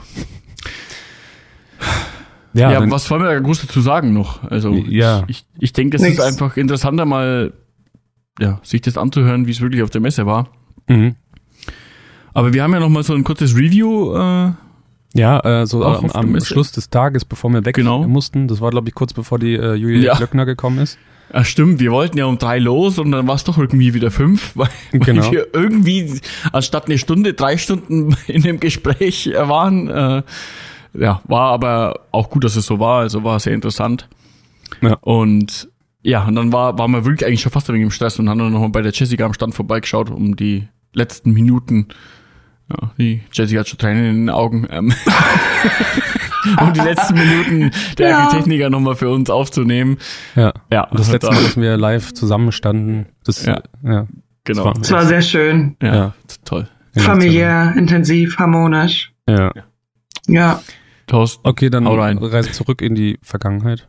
[2.54, 4.44] Ja, Ja, dann, was wollen wir da groß dazu sagen noch?
[4.50, 5.24] Also Ja.
[5.28, 7.54] ich, ich, denke, es ist einfach interessanter mal,
[8.42, 10.48] ja, sich das anzuhören, wie es wirklich auf der Messe war.
[10.88, 11.16] mhm.
[12.34, 14.16] Aber wir haben ja noch mal so ein kurzes Review.
[14.16, 14.52] Äh,
[15.14, 16.40] Ja, äh, so am, am.
[16.40, 18.08] Schluss des Tages, bevor wir weg Genau.
[18.08, 20.16] mussten, das war glaube ich kurz bevor die äh, Julia Ja.
[20.16, 20.98] Glöckner gekommen ist.
[21.34, 24.12] ja, stimmt, wir wollten ja um drei los und dann war es doch irgendwie wieder
[24.12, 25.24] fünf, weil, Genau.
[25.26, 26.22] weil wir irgendwie
[26.54, 29.90] anstatt eine Stunde drei Stunden in dem Gespräch äh, waren.
[29.90, 30.24] Äh,
[30.94, 33.02] ja, war aber auch gut, dass es so war.
[33.02, 34.08] Also war sehr interessant.
[34.82, 34.94] Ja.
[35.02, 35.68] Und
[36.04, 38.30] ja, und dann war, waren wir wirklich eigentlich schon fast ein wenig im Stress und
[38.30, 41.88] haben dann nochmal bei der Jessica am Stand vorbeigeschaut, um die letzten Minuten.
[42.70, 44.66] Ja, die Jessica hat schon Tränen in den Augen.
[44.70, 44.94] Ähm,
[46.60, 48.28] um die letzten Minuten der Ja.
[48.28, 49.98] Agritechniker nochmal für uns aufzunehmen.
[50.36, 50.54] Ja.
[50.72, 53.62] Ja, Und das hat letzte Mal, dass wir live zusammenstanden, das Ja.
[53.84, 54.08] ja,
[54.44, 54.66] Genau.
[54.66, 55.76] war- Es war sehr schön.
[55.82, 56.14] Ja, Ja.
[56.46, 56.68] toll.
[56.98, 59.14] Familiär, intensiv, harmonisch.
[59.30, 59.52] Ja.
[60.28, 60.62] Ja.
[61.08, 61.48] Thorsten.
[61.48, 63.88] Okay, dann reise zurück in die Vergangenheit.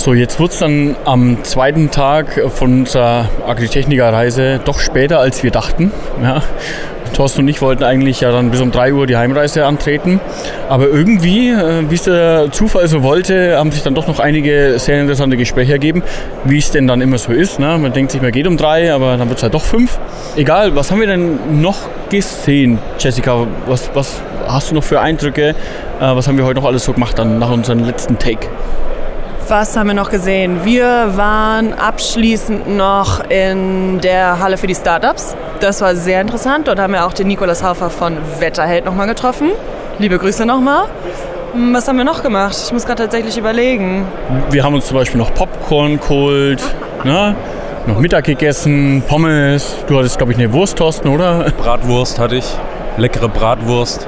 [0.00, 5.92] So, jetzt wird's dann am zweiten Tag von unserer Agritechniker-Reise doch später, als wir dachten.
[6.22, 6.42] Ja.
[7.12, 10.18] Thorsten und ich wollten eigentlich ja dann bis um 3 Uhr die Heimreise antreten.
[10.70, 14.78] Aber irgendwie, äh, wie es der Zufall so wollte, haben sich dann doch noch einige
[14.78, 16.02] sehr interessante Gespräche ergeben,
[16.44, 17.58] wie es denn dann immer so ist.
[17.58, 17.76] Ne?
[17.76, 19.98] Man denkt sich, man geht um drei, aber dann wird's halt doch fünf.
[20.34, 21.76] Egal, was haben wir denn noch
[22.08, 23.46] gesehen, Jessica?
[23.66, 25.50] Was, was hast du noch für Eindrücke?
[25.50, 25.54] Äh,
[26.00, 28.48] was haben wir heute noch alles so gemacht dann nach unserem letzten Take?
[29.50, 30.64] Was haben wir noch gesehen?
[30.64, 35.34] Wir waren abschließend noch in der Halle für die Startups.
[35.58, 36.68] Das war sehr interessant.
[36.68, 39.50] Dort haben wir auch den Nikolas Haufer von Wetterheld nochmal getroffen.
[39.98, 40.84] Liebe Grüße nochmal.
[41.52, 42.56] Hm, Was haben wir noch gemacht?
[42.64, 44.06] Ich muss gerade tatsächlich überlegen.
[44.52, 46.62] Wir haben uns zum Beispiel noch Popcorn geholt,
[47.02, 47.34] ne?
[47.88, 49.74] noch Mittag gegessen, Pommes.
[49.88, 51.50] Du hattest, glaube ich, eine Wurst, Thorsten, oder?
[51.58, 52.46] Bratwurst hatte ich.
[52.98, 54.06] Leckere Bratwurst.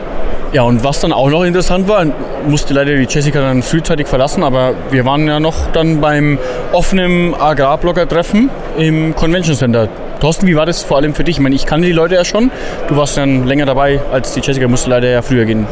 [0.53, 2.05] Ja, und was dann auch noch interessant war,
[2.47, 6.39] musste leider die Jessica dann frühzeitig verlassen, aber wir waren ja noch dann beim
[6.73, 9.89] offenen Agrarblogger-Treffen im Convention Center.
[10.23, 11.39] Thorsten, wie war das vor allem für dich?
[11.39, 12.53] Ich meine, ich kannte die Leute ja schon.
[12.87, 15.67] Du warst dann länger dabei als die Jessica, musste leider ja früher gehen.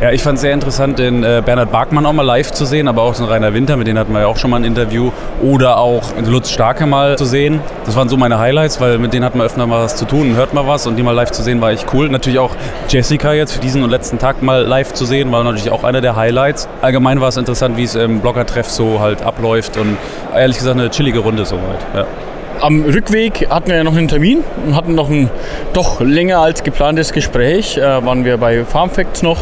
[0.00, 2.88] Ja, ich fand es sehr interessant, den äh, Bernhard Barkmann auch mal live zu sehen,
[2.88, 5.12] aber auch den Rainer Winter, mit denen hatten wir ja auch schon mal ein Interview.
[5.40, 7.60] Oder auch Lutz Starke mal zu sehen.
[7.86, 10.34] Das waren so meine Highlights, weil mit denen hatten wir öfter mal was zu tun,
[10.34, 12.08] hört mal was und die mal live zu sehen war echt cool.
[12.08, 12.56] Natürlich auch
[12.88, 16.00] Jessica jetzt für diesen und letzten Tag mal live zu sehen, war natürlich auch einer
[16.00, 16.68] der Highlights.
[16.80, 19.96] Allgemein war es interessant, wie es im Blogger-Treff so halt abläuft und
[20.34, 21.78] ehrlich gesagt eine chillige Runde soweit.
[21.94, 22.06] Ja.
[22.62, 25.28] Am Rückweg hatten wir ja noch einen Termin und hatten noch ein
[25.72, 27.76] doch länger als geplantes Gespräch.
[27.76, 29.38] Äh, waren wir bei Farm Facts noch.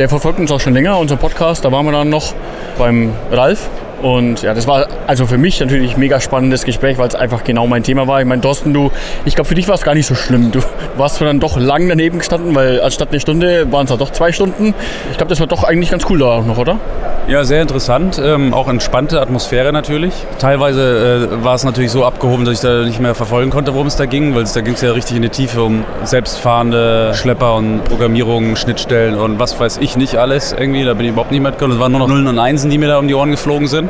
[0.00, 1.64] Der verfolgt uns auch schon länger, unser Podcast.
[1.64, 2.34] Da waren wir dann noch
[2.76, 3.70] beim Ralf.
[4.02, 7.44] Und ja, das war also für mich natürlich ein mega spannendes Gespräch, weil es einfach
[7.44, 8.20] genau mein Thema war.
[8.20, 8.90] Ich meine, Thorsten, du,
[9.24, 10.50] ich glaube, für dich war es gar nicht so schlimm.
[10.50, 10.60] Du
[10.96, 14.32] warst dann doch lang daneben gestanden, weil anstatt eine Stunde waren es halt doch zwei
[14.32, 14.74] Stunden.
[15.10, 16.78] Ich glaube, das war doch eigentlich ganz cool da auch noch, oder?
[17.26, 18.20] Ja, sehr interessant.
[18.22, 20.12] Ähm, auch entspannte Atmosphäre natürlich.
[20.38, 23.86] Teilweise äh, war es natürlich so abgehoben, dass ich da nicht mehr verfolgen konnte, worum
[23.86, 27.54] es da ging, weil da ging es ja richtig in die Tiefe um selbstfahrende Schlepper
[27.54, 30.84] und Programmierung, Schnittstellen und was weiß ich nicht alles irgendwie.
[30.84, 31.74] Da bin ich überhaupt nicht mitgekommen.
[31.74, 33.83] Es waren nur noch Nullen und Einsen, die mir da um die Ohren geflogen sind.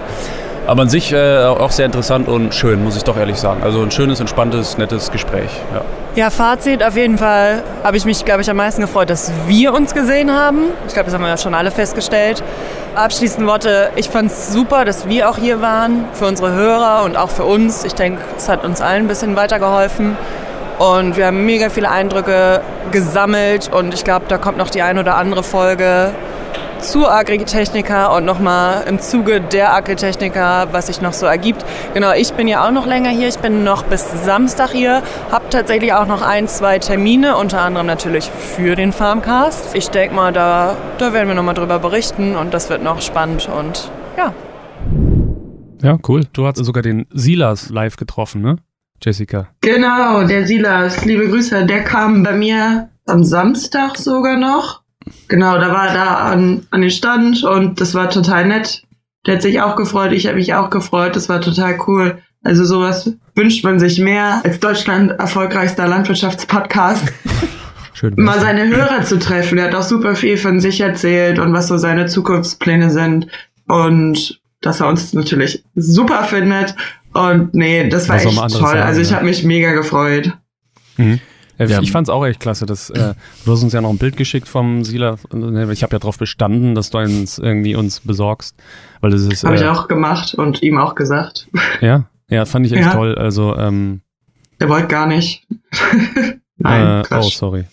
[0.66, 3.62] Aber an sich äh, auch sehr interessant und schön, muss ich doch ehrlich sagen.
[3.62, 5.50] Also ein schönes, entspanntes, nettes Gespräch.
[5.74, 5.82] Ja.
[6.16, 9.74] Ja, Fazit auf jeden Fall habe ich mich, glaube ich, am meisten gefreut, dass wir
[9.74, 10.66] uns gesehen haben.
[10.86, 12.42] Ich glaube, das haben wir ja schon alle festgestellt.
[12.94, 17.16] Abschließend Worte, ich fand es super, dass wir auch hier waren, für unsere Hörer und
[17.16, 17.84] auch für uns.
[17.84, 20.16] Ich denke, es hat uns allen ein bisschen weitergeholfen.
[20.78, 24.98] Und wir haben mega viele Eindrücke gesammelt und ich glaube, da kommt noch die ein
[24.98, 26.12] oder andere Folge
[26.80, 31.64] zu Agritechnica und nochmal im Zuge der Agritechnica, was sich noch so ergibt.
[31.94, 33.28] Genau, ich bin ja auch noch länger hier.
[33.28, 35.02] Ich bin noch bis Samstag hier.
[35.30, 39.74] Habe tatsächlich auch noch ein, zwei Termine, unter anderem natürlich für den Farmcast.
[39.74, 43.48] Ich denke mal, da, da werden wir nochmal drüber berichten und das wird noch spannend
[43.48, 44.32] und ja.
[45.82, 46.22] Ja, cool.
[46.32, 48.56] Du hast sogar den Silas live getroffen, ne?
[49.02, 49.48] Jessica.
[49.60, 54.83] Genau, der Silas, liebe Grüße, der kam bei mir am Samstag sogar noch.
[55.28, 58.82] Genau, da war er da an, an den Stand und das war total nett.
[59.26, 62.18] Der hat sich auch gefreut, ich habe mich auch gefreut, das war total cool.
[62.42, 67.12] Also sowas wünscht man sich mehr als Deutschland erfolgreichster Landwirtschaftspodcast.
[67.94, 68.14] Schön.
[68.16, 69.56] mal seine Hörer zu treffen.
[69.56, 73.28] Er hat auch super viel von sich erzählt und was so seine Zukunftspläne sind.
[73.68, 76.74] Und dass er uns natürlich super findet.
[77.12, 78.44] Und nee, das war Was echt toll.
[78.44, 79.16] anderes sagen, also ich ja.
[79.16, 80.32] habe mich mega gefreut.
[80.96, 81.20] Mhm.
[81.58, 81.80] Ja.
[81.80, 82.66] Ich fand's auch echt klasse.
[82.66, 83.14] Dass, äh,
[83.44, 85.16] du hast uns ja noch ein Bild geschickt vom Sila.
[85.70, 88.56] Ich habe ja darauf bestanden, dass du uns irgendwie uns besorgst.
[89.00, 89.44] Weil das ist.
[89.44, 91.48] Habe ich äh, auch gemacht und ihm auch gesagt.
[91.80, 92.92] Ja, ja, fand ich echt Ja.
[92.94, 93.14] toll.
[93.14, 94.00] Also, ähm,
[94.58, 95.46] Er wollte gar nicht.
[96.58, 97.64] Nein, äh, oh, sorry.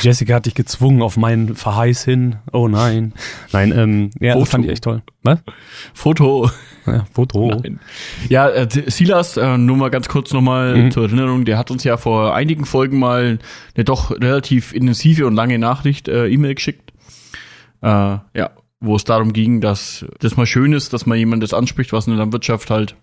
[0.00, 2.36] Jessica hat dich gezwungen auf meinen Verheiß hin.
[2.52, 3.12] Oh nein.
[3.52, 4.44] Nein, ähm, ja, Foto.
[4.44, 5.02] das fand ich echt toll.
[5.22, 5.38] Was?
[5.94, 6.50] Foto.
[6.86, 7.48] Ja, Foto.
[7.48, 7.80] Nein.
[8.28, 10.90] Ja, äh, Silas, äh, nur mal ganz kurz nochmal Mhm.
[10.90, 13.38] zur Erinnerung, der hat uns ja vor einigen Folgen mal
[13.74, 16.92] eine doch relativ intensive und lange Nachricht, äh, E-Mail geschickt.
[17.80, 21.92] Äh, ja, wo es darum ging, dass das mal schön ist, dass man jemandes anspricht,
[21.94, 22.96] was in der Landwirtschaft halt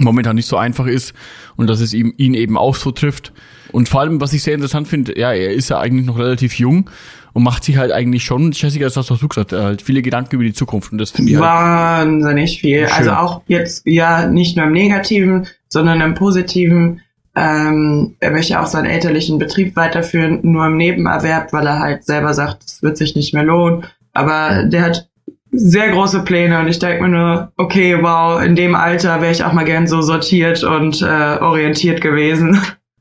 [0.00, 1.14] momentan nicht so einfach ist
[1.56, 3.32] und dass es ihm, ihn eben auch so trifft.
[3.72, 6.58] Und vor allem, was ich sehr interessant finde, ja, er ist ja eigentlich noch relativ
[6.58, 6.90] jung
[7.32, 10.34] und macht sich halt eigentlich schon, Jessica, das hast du gesagt, äh, halt viele Gedanken
[10.36, 12.88] über die Zukunft und das finde ich halt, Wahnsinnig viel.
[12.88, 12.96] Schön.
[12.96, 17.00] Also auch jetzt ja nicht nur im Negativen, sondern im Positiven.
[17.36, 22.34] Ähm, er möchte auch seinen elterlichen Betrieb weiterführen, nur im Nebenerwerb, weil er halt selber
[22.34, 23.84] sagt, es wird sich nicht mehr lohnen.
[24.12, 25.08] Aber der hat
[25.52, 29.44] sehr große Pläne und ich denke mir nur, okay, wow, in dem Alter wäre ich
[29.44, 32.60] auch mal gern so sortiert und äh, orientiert gewesen.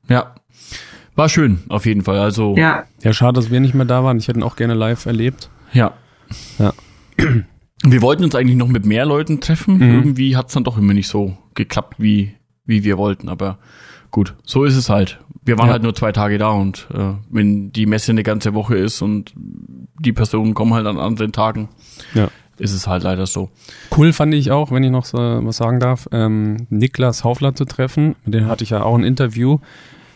[0.10, 0.34] ja.
[1.18, 2.20] War schön, auf jeden Fall.
[2.20, 2.84] Also, ja.
[3.02, 4.18] Ja, schade, dass wir nicht mehr da waren.
[4.18, 5.50] Ich hätte ihn auch gerne live erlebt.
[5.74, 5.92] Ja.
[6.60, 6.74] Ja.
[7.84, 9.76] Wir wollten uns eigentlich noch mit mehr Leuten treffen.
[9.76, 9.82] Mhm.
[9.94, 12.34] Irgendwie hat es dann doch immer nicht so geklappt, wie,
[12.66, 13.30] wie wir wollten.
[13.30, 13.60] Aber
[14.10, 15.20] gut, so ist es halt.
[15.46, 15.74] Wir waren Ja.
[15.74, 19.32] halt nur zwei Tage da und äh, wenn die Messe eine ganze Woche ist und
[20.00, 21.70] die Personen kommen halt an anderen Tagen,
[22.16, 22.30] Ja.
[22.58, 23.50] ist es halt leider so.
[23.96, 27.66] Cool fand ich auch, wenn ich noch so was sagen darf, ähm, Niklas Haufler zu
[27.66, 28.16] treffen.
[28.26, 29.60] Mit dem hatte ich ja auch ein Interview.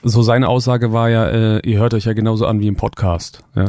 [0.03, 3.43] So seine Aussage war ja, äh, ihr hört euch ja genauso an wie im Podcast.
[3.55, 3.67] Ja.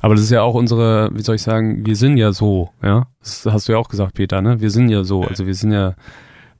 [0.00, 3.06] Aber das ist ja auch unsere, wie soll ich sagen, wir sind ja so, ja.
[3.20, 4.60] Das hast du ja auch gesagt, Peter, ne?
[4.60, 5.22] Wir sind ja so.
[5.22, 5.94] Also wir sind ja,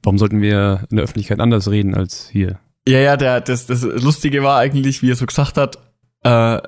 [0.03, 2.59] warum sollten wir in der Öffentlichkeit anders reden als hier?
[2.87, 5.77] Ja, ja, der, das, das Lustige war eigentlich, wie er so gesagt hat,
[6.23, 6.59] äh,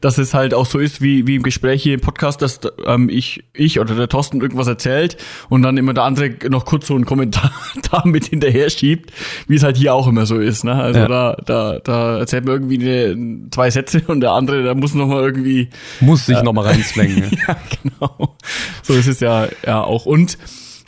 [0.00, 3.08] dass es halt auch so ist, wie, wie im Gespräch hier im Podcast, dass ähm,
[3.08, 5.16] ich, ich oder der Thorsten irgendwas erzählt
[5.48, 7.52] und dann immer der andere noch kurz so einen Kommentar
[7.90, 9.12] da mit hinterher schiebt,
[9.46, 10.64] wie es halt hier auch immer so ist.
[10.64, 10.74] Ne?
[10.74, 11.08] Also Ja.
[11.08, 15.06] da, da, da erzählt man irgendwie eine, zwei Sätze und der andere, der muss noch
[15.06, 15.68] mal irgendwie
[16.00, 17.30] Muss sich noch mal reinzwängen.
[17.46, 17.48] ja.
[17.48, 18.36] ja, genau.
[18.82, 20.06] So ist es ja, ja auch.
[20.06, 20.38] Und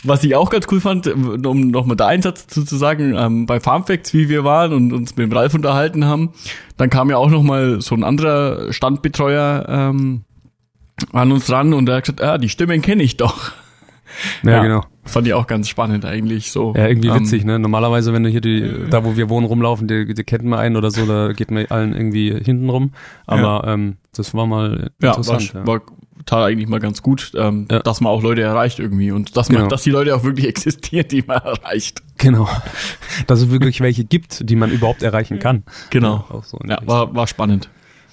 [0.04, 3.46] was ich auch ganz cool fand, um nochmal da einen Satz zu, zu sagen, ähm,
[3.46, 6.30] bei Farmfacts, wie wir waren und uns mit dem Ralf unterhalten haben,
[6.76, 10.24] dann kam ja auch nochmal so ein anderer Standbetreuer ähm,
[11.12, 13.52] an uns ran und er hat gesagt, ah, die Stimmen kenne ich doch.
[14.42, 14.84] ja, genau.
[15.04, 16.74] Fand ich auch ganz spannend eigentlich so.
[16.76, 17.58] Ja, irgendwie Ähm, witzig, ne?
[17.58, 20.76] Normalerweise, wenn du hier die, da wo wir wohnen, rumlaufen, die, die kennt man einen
[20.76, 22.92] oder so, da geht man allen irgendwie hinten rum.
[23.26, 25.54] Aber ähm, das war mal Ja, interessant.
[25.54, 25.66] war, ja.
[25.66, 25.80] war
[26.24, 27.80] total eigentlich mal ganz gut, ähm, Ja.
[27.80, 29.68] dass man auch Leute erreicht irgendwie und dass man, Genau.
[29.68, 32.02] dass die Leute auch wirklich existieren, die man erreicht.
[32.18, 32.48] Genau.
[33.26, 35.64] Dass es wirklich welche gibt, die man überhaupt erreichen kann.
[35.90, 36.24] Genau.
[36.28, 37.68] Ja, auch so Ja, war, war spannend.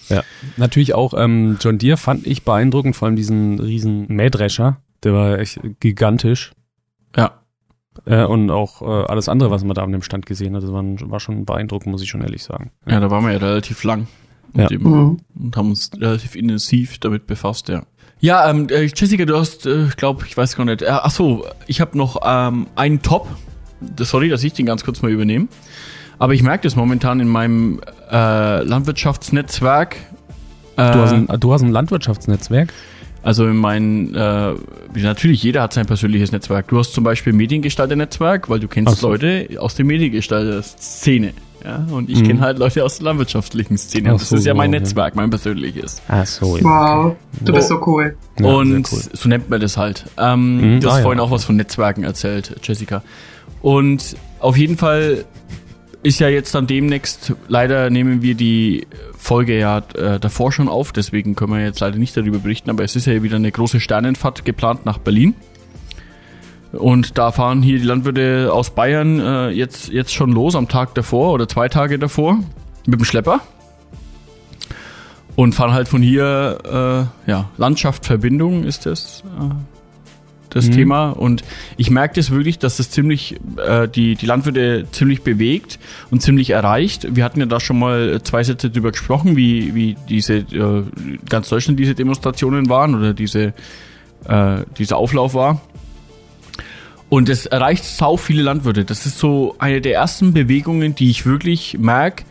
[0.09, 0.23] Ja,
[0.57, 5.37] natürlich auch ähm, John Deere fand ich beeindruckend, vor allem diesen riesen Mähdrescher, der war
[5.39, 6.51] echt gigantisch.
[7.15, 7.33] Ja.
[8.05, 10.71] Äh, und auch äh, alles andere, was man da an dem Stand gesehen hat, das
[10.71, 12.71] war, war schon beeindruckend, muss ich schon ehrlich sagen.
[12.87, 14.07] Ja, da waren wir ja relativ lang
[14.55, 14.63] Ja.
[14.63, 15.17] mit dem Mhm.
[15.39, 17.83] und haben uns relativ intensiv damit befasst, ja.
[18.21, 20.81] Ja, ähm, äh, Jessica, du hast, äh, ich glaube, ich weiß gar nicht.
[20.81, 23.27] Äh, ach so, ich habe noch ähm, einen Top.
[23.99, 25.47] Sorry, dass ich den ganz kurz mal übernehme.
[26.17, 27.79] Aber ich merke das momentan in meinem
[28.11, 29.95] äh, Landwirtschaftsnetzwerk.
[30.75, 32.73] Äh, Du, hast ein, du hast ein Landwirtschaftsnetzwerk.
[33.23, 34.53] also in meinen, äh,
[34.95, 36.67] natürlich jeder hat sein persönliches Netzwerk.
[36.67, 39.09] Du hast zum Beispiel Mediengestalter-Netzwerk, weil du kennst so.
[39.09, 41.33] Leute aus der Mediengestalter-Szene.
[41.63, 42.27] Ja, und ich Mhm.
[42.27, 44.09] kenne halt Leute aus der landwirtschaftlichen Szene.
[44.09, 44.79] Ach Und das so, ist ja mein ja.
[44.79, 46.01] Netzwerk, mein persönliches.
[46.07, 46.63] Ach so, ja.
[46.63, 48.15] Wow, du bist so cool.
[48.39, 48.99] Ja, und cool.
[49.13, 50.05] so nennt man das halt.
[50.17, 51.03] Ähm, Mhm, du hast ah, ja.
[51.03, 53.03] vorhin auch was von Netzwerken erzählt, Jessica.
[53.61, 55.25] Und auf jeden Fall
[56.01, 60.93] ist ja jetzt dann demnächst, leider nehmen wir die Folge ja äh, davor schon auf,
[60.93, 63.81] deswegen können wir jetzt leider nicht darüber berichten, aber es ist ja wieder eine große
[63.81, 65.35] Sternenfahrt geplant nach Berlin.
[66.71, 70.93] Und da fahren hier die Landwirte aus Bayern äh, jetzt, jetzt schon los am Tag
[70.93, 72.39] davor oder zwei Tage davor
[72.85, 73.41] mit dem Schlepper.
[75.35, 79.53] Und fahren halt von hier, äh, ja, Landschaft, Verbindung ist das, äh,
[80.49, 80.71] das Mhm.
[80.71, 81.09] Thema.
[81.11, 81.43] Und
[81.77, 85.79] ich merke das wirklich, dass das ziemlich, äh, die, die Landwirte ziemlich bewegt
[86.11, 87.15] und ziemlich erreicht.
[87.15, 90.83] Wir hatten ja da schon mal zwei Sätze drüber gesprochen, wie, wie diese, äh,
[91.29, 93.53] ganz Deutschland diese Demonstrationen waren oder diese,
[94.27, 95.61] äh, dieser Auflauf war.
[97.09, 98.85] Und es erreicht sau viele Landwirte.
[98.85, 102.23] Das ist so eine der ersten Bewegungen, die ich wirklich merke,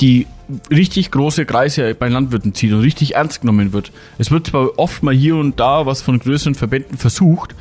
[0.00, 0.26] die
[0.70, 3.92] richtig große Kreise bei Landwirten zieht und richtig ernst genommen wird.
[4.18, 7.54] Es wird zwar oft mal hier und da was von größeren Verbänden versucht,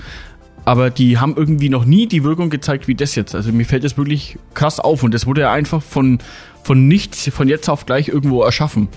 [0.65, 3.36] aber die haben irgendwie noch nie die Wirkung gezeigt wie das jetzt.
[3.36, 6.19] Also mir fällt das wirklich krass auf und das wurde ja einfach von,
[6.63, 8.89] von nichts, von jetzt auf gleich irgendwo erschaffen,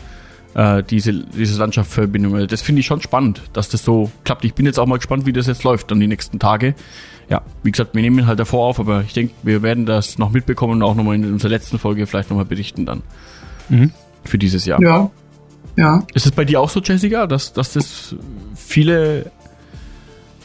[0.55, 2.35] äh, diese, diese Landschaftsverbindung.
[2.35, 4.45] Also Das finde ich schon spannend, dass das so klappt.
[4.45, 6.75] Ich bin jetzt auch mal gespannt, wie das jetzt läuft dann die nächsten Tage.
[7.29, 10.31] Ja, wie gesagt, wir nehmen halt davor auf, aber ich denke, wir werden das noch
[10.31, 13.03] mitbekommen und auch nochmal in unserer letzten Folge vielleicht nochmal berichten dann.
[13.69, 13.93] Mhm.
[14.25, 14.81] Für dieses Jahr.
[14.81, 15.11] Ja.
[15.77, 16.03] Ja.
[16.15, 18.15] Ist es bei dir auch so, Jessica, dass, dass das
[18.55, 19.31] viele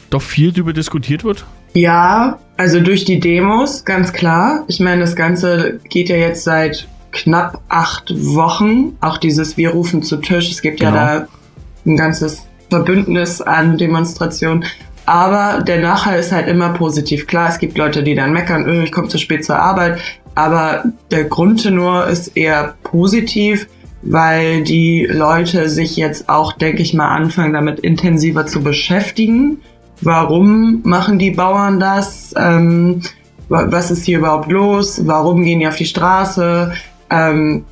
[0.08, 1.44] doch viel darüber diskutiert wird?
[1.72, 4.64] Ja, also durch die Demos, ganz klar.
[4.66, 8.96] Ich meine, das Ganze geht ja jetzt seit knapp acht Wochen.
[9.00, 10.50] Auch dieses Wir rufen zu Tisch.
[10.50, 10.94] Es gibt Genau.
[10.94, 11.26] ja da
[11.86, 14.64] ein ganzes Verbündnis an Demonstrationen.
[15.06, 17.26] Aber der Nachhall ist halt immer positiv.
[17.26, 19.98] Klar, es gibt Leute, die dann meckern, öh, ich komme zu spät zur Arbeit.
[20.36, 23.66] Aber der Grundtenor ist eher positiv,
[24.02, 29.58] weil die Leute sich jetzt auch, denke ich mal, anfangen, damit intensiver zu beschäftigen.
[30.00, 32.32] Warum machen die Bauern das?
[32.38, 33.00] Ähm,
[33.48, 35.00] wa- was ist hier überhaupt los?
[35.06, 36.72] Warum gehen die auf die Straße?
[37.10, 37.64] Ähm,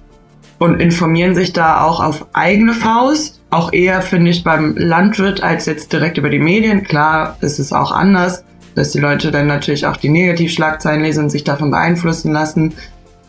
[0.59, 3.41] und informieren sich da auch auf eigene Faust.
[3.51, 6.83] Auch eher, finde ich, beim Landwirt als jetzt direkt über die Medien.
[6.83, 11.31] Klar, ist es auch anders, dass die Leute dann natürlich auch die Negativschlagzeilen lesen und
[11.31, 12.75] sich davon beeinflussen lassen.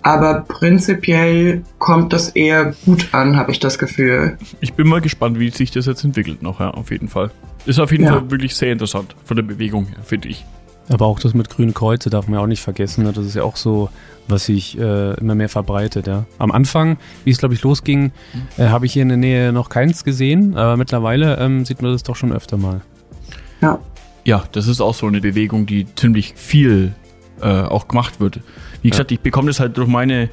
[0.01, 4.37] Aber prinzipiell kommt das eher gut an, habe ich das Gefühl.
[4.61, 7.31] Ich bin mal gespannt, wie sich das jetzt entwickelt noch, ja, auf jeden Fall.
[7.65, 8.13] Ist auf jeden Ja.
[8.13, 10.45] Fall wirklich sehr interessant von der Bewegung her, finde ich.
[10.89, 13.03] Aber auch das mit grünen Kreuze darf man ja auch nicht vergessen.
[13.03, 13.13] Ne?
[13.13, 13.89] Das ist ja auch so,
[14.27, 16.07] was sich äh, immer mehr verbreitet.
[16.07, 16.25] Ja.
[16.39, 18.11] Am Anfang, wie es glaube ich losging,
[18.57, 20.57] äh, habe ich hier in der Nähe noch keins gesehen.
[20.57, 22.81] Aber mittlerweile ähm, sieht man das doch schon öfter mal.
[24.25, 26.93] Ja, das ist auch so eine Bewegung, die ziemlich viel
[27.41, 28.39] äh, auch gemacht wird.
[28.81, 30.29] Wie gesagt, ich bekomme das halt durch meine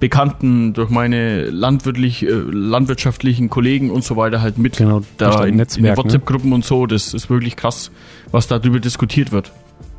[0.00, 5.50] Bekannten, durch meine landwirtlich, äh, landwirtschaftlichen Kollegen und so weiter halt mit Genau, da in,
[5.50, 5.96] in Netzwerk, den ne?
[5.96, 6.86] WhatsApp-Gruppen und so.
[6.86, 7.90] Das ist wirklich krass,
[8.30, 9.52] was darüber diskutiert wird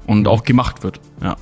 [0.08, 1.00] und auch gemacht wird.
[1.22, 1.36] Ja.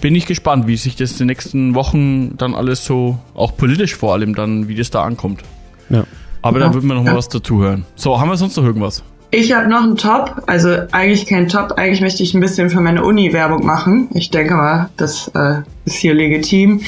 [0.00, 4.12] Bin ich gespannt, wie sich das die nächsten Wochen dann alles so, auch politisch vor
[4.14, 5.42] allem dann, wie das da ankommt.
[5.90, 6.04] Ja.
[6.42, 6.66] Aber Ja.
[6.68, 7.16] da würden wir noch mal Ja.
[7.16, 7.84] was dazu hören.
[7.94, 9.02] So, haben wir sonst noch irgendwas?
[9.34, 12.82] Ich habe noch einen Top, also eigentlich kein Top, eigentlich möchte ich ein bisschen für
[12.82, 14.10] meine Uni Werbung machen.
[14.12, 16.82] Ich denke mal, das äh, ist hier legitim.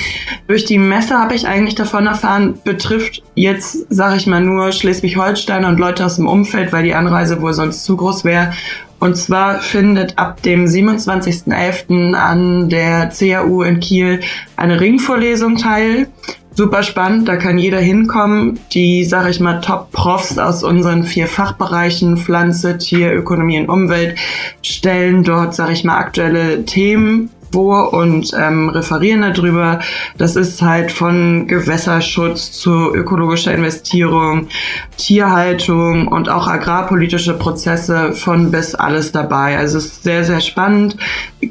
[0.46, 5.64] Durch die Messe habe ich eigentlich davon erfahren, betrifft jetzt, sage ich mal, nur Schleswig-Holstein
[5.64, 8.52] und Leute aus dem Umfeld, weil die Anreise wohl sonst zu groß wäre.
[9.00, 12.12] Und zwar findet ab dem 27.11.
[12.12, 14.20] an der CAU in Kiel
[14.56, 16.08] eine Ringvorlesung teil.
[16.56, 18.60] Super spannend, da kann jeder hinkommen.
[18.72, 24.16] Die, sage ich mal, Top-Profs aus unseren vier Fachbereichen Pflanze, Tier, Ökonomie und Umwelt
[24.62, 29.78] stellen dort, sage ich mal, aktuelle Themen vor und ähm, referieren darüber.
[30.18, 34.48] Das ist halt von Gewässerschutz zu ökologischer Investierung,
[34.96, 39.56] Tierhaltung und auch agrarpolitische Prozesse von bis alles dabei.
[39.56, 40.96] Also es ist sehr, sehr spannend.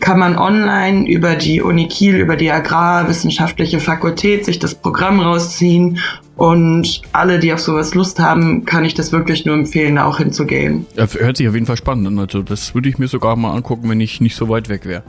[0.02, 6.00] Kann man online über die Uni Kiel, über die Agrarwissenschaftliche Fakultät sich das Programm rausziehen.
[6.36, 10.18] Und alle, die auf sowas Lust haben, kann ich das wirklich nur empfehlen, da auch
[10.18, 10.88] hinzugehen.
[10.96, 12.20] Ja, hört sich auf jeden Fall spannend an.
[12.20, 15.04] Also das würde ich mir sogar mal angucken, wenn ich nicht so weit weg wäre.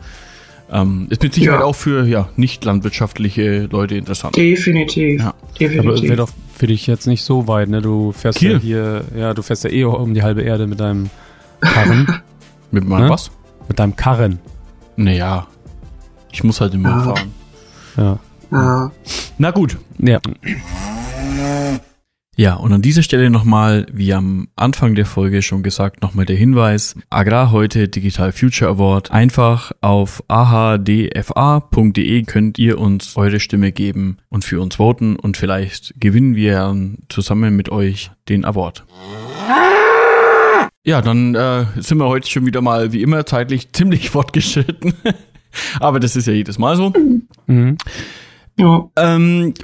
[0.70, 1.66] Ähm, ist mit Sicherheit Ja.
[1.66, 4.36] auch für ja, nicht landwirtschaftliche Leute interessant.
[4.36, 5.20] Definitiv.
[5.20, 5.28] Ja.
[5.28, 6.02] Aber Definitiv.
[6.04, 7.82] wäre doch für dich jetzt nicht so weit, ne?
[7.82, 8.52] Du fährst Kiel.
[8.52, 11.10] ja hier, ja, du fährst ja eh um die halbe Erde mit deinem
[11.60, 12.06] Karren.
[12.70, 13.10] Mit meinem Ne?
[13.10, 13.30] was?
[13.68, 14.40] mit deinem Karren.
[14.96, 15.46] Naja,
[16.32, 17.00] ich muss halt immer Ja.
[17.00, 17.34] fahren.
[17.96, 18.18] Ja.
[18.50, 18.90] ja.
[19.38, 19.76] Na gut.
[19.98, 20.18] Ja.
[22.36, 26.34] Ja, und an dieser Stelle nochmal, wie am Anfang der Folge schon gesagt, nochmal der
[26.34, 26.96] Hinweis.
[27.08, 29.12] Agrar heute Digital Future Award.
[29.12, 35.94] Einfach auf ahdfa.de könnt ihr uns eure Stimme geben und für uns voten und vielleicht
[36.00, 36.74] gewinnen wir
[37.08, 38.84] zusammen mit euch den Award.
[40.82, 44.94] Ja, dann äh, sind wir heute schon wieder mal wie immer zeitlich ziemlich fortgeschritten.
[45.78, 46.92] Aber das ist ja jedes Mal so.
[47.46, 47.78] Mhm.
[48.58, 48.90] ja.
[48.96, 49.54] Ähm,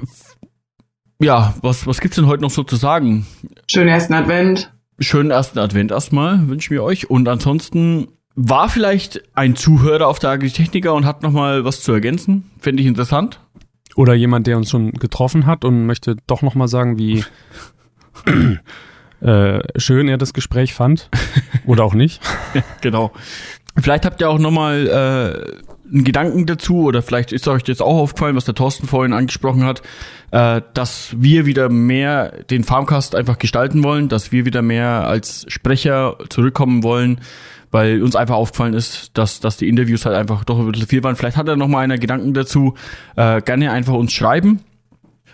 [1.21, 3.25] ja, was, was gibt's denn heute noch so zu sagen?
[3.69, 4.71] Schönen ersten Advent.
[4.99, 7.09] Schönen ersten Advent erstmal, wünschen wir euch.
[7.09, 12.49] Und ansonsten war vielleicht ein Zuhörer auf der Agritechniker und hat nochmal was zu ergänzen.
[12.59, 13.39] Fände ich interessant.
[13.95, 17.23] Oder jemand, der uns schon getroffen hat und möchte doch nochmal sagen, wie
[19.21, 21.09] äh, schön er das Gespräch fand.
[21.65, 22.21] Oder auch nicht.
[22.81, 23.11] Genau.
[23.77, 27.97] Vielleicht habt ihr auch nochmal äh, einen Gedanken dazu oder vielleicht ist euch jetzt auch
[27.97, 29.81] aufgefallen, was der Thorsten vorhin angesprochen hat,
[30.31, 35.45] äh, dass wir wieder mehr den Farmcast einfach gestalten wollen, dass wir wieder mehr als
[35.49, 37.19] Sprecher zurückkommen wollen,
[37.71, 41.03] weil uns einfach aufgefallen ist, dass, dass die Interviews halt einfach doch ein bisschen viel
[41.03, 41.15] waren.
[41.15, 42.75] Vielleicht hat er nochmal einer Gedanken dazu.
[43.15, 44.61] Äh, gerne einfach uns schreiben.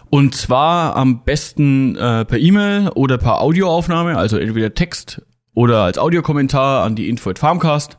[0.10, 5.22] Und zwar am besten äh, per E-Mail oder per Audioaufnahme, also entweder Text
[5.54, 7.98] oder als Audiokommentar an die Info at Farmcast.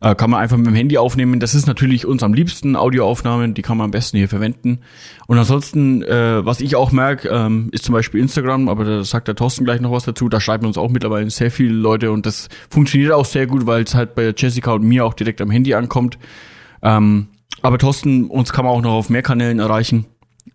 [0.00, 1.40] Äh, kann man einfach mit dem Handy aufnehmen.
[1.40, 4.80] Das ist natürlich uns am liebsten, Audioaufnahmen, die kann man am besten hier verwenden.
[5.26, 9.28] Und ansonsten, äh, was ich auch merke, ähm, ist zum Beispiel Instagram, aber da sagt
[9.28, 10.28] der Thorsten gleich noch was dazu.
[10.28, 13.84] Da schreiben uns auch mittlerweile sehr viele Leute und das funktioniert auch sehr gut, weil
[13.84, 16.18] es halt bei Jessica und mir auch direkt am Handy ankommt.
[16.82, 17.28] Ähm,
[17.62, 20.06] aber Thorsten, uns kann man auch noch auf mehr Kanälen erreichen.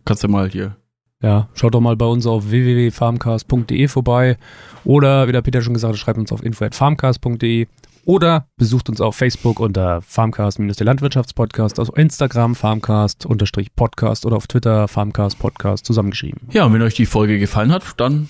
[0.06, 0.78] Kannst du mal hier
[1.22, 4.38] Ja, schaut doch mal bei uns auf www.farmcast.de vorbei.
[4.84, 7.68] Oder, wie der Peter schon gesagt hat, schreibt uns auf info.farmcast.de.
[8.06, 14.38] Oder besucht uns auf Facebook unter Farmcast der Landwirtschaftspodcast, auf Instagram Farmcast unterstrich Podcast oder
[14.38, 16.42] auf Twitter Farmcast Podcast zusammengeschrieben.
[16.52, 18.28] Ja, und wenn euch die Folge gefallen hat, dann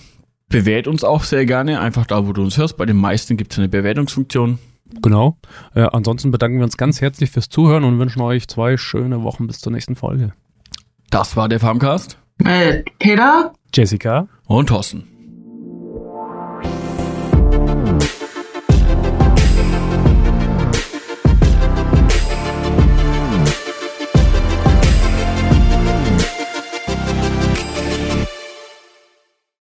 [0.49, 1.79] bewährt uns auch sehr gerne.
[1.79, 2.75] Einfach da, wo du uns hörst.
[2.77, 4.59] Bei den meisten gibt es eine Bewertungsfunktion.
[5.01, 5.37] Genau.
[5.73, 9.47] Äh, ansonsten bedanken wir uns ganz herzlich fürs Zuhören und wünschen euch zwei schöne Wochen
[9.47, 10.33] bis zur nächsten Folge.
[11.09, 13.53] Das war der Farmcast Äh, Peter?
[13.73, 14.27] Jessica.
[14.47, 15.07] und Thorsten.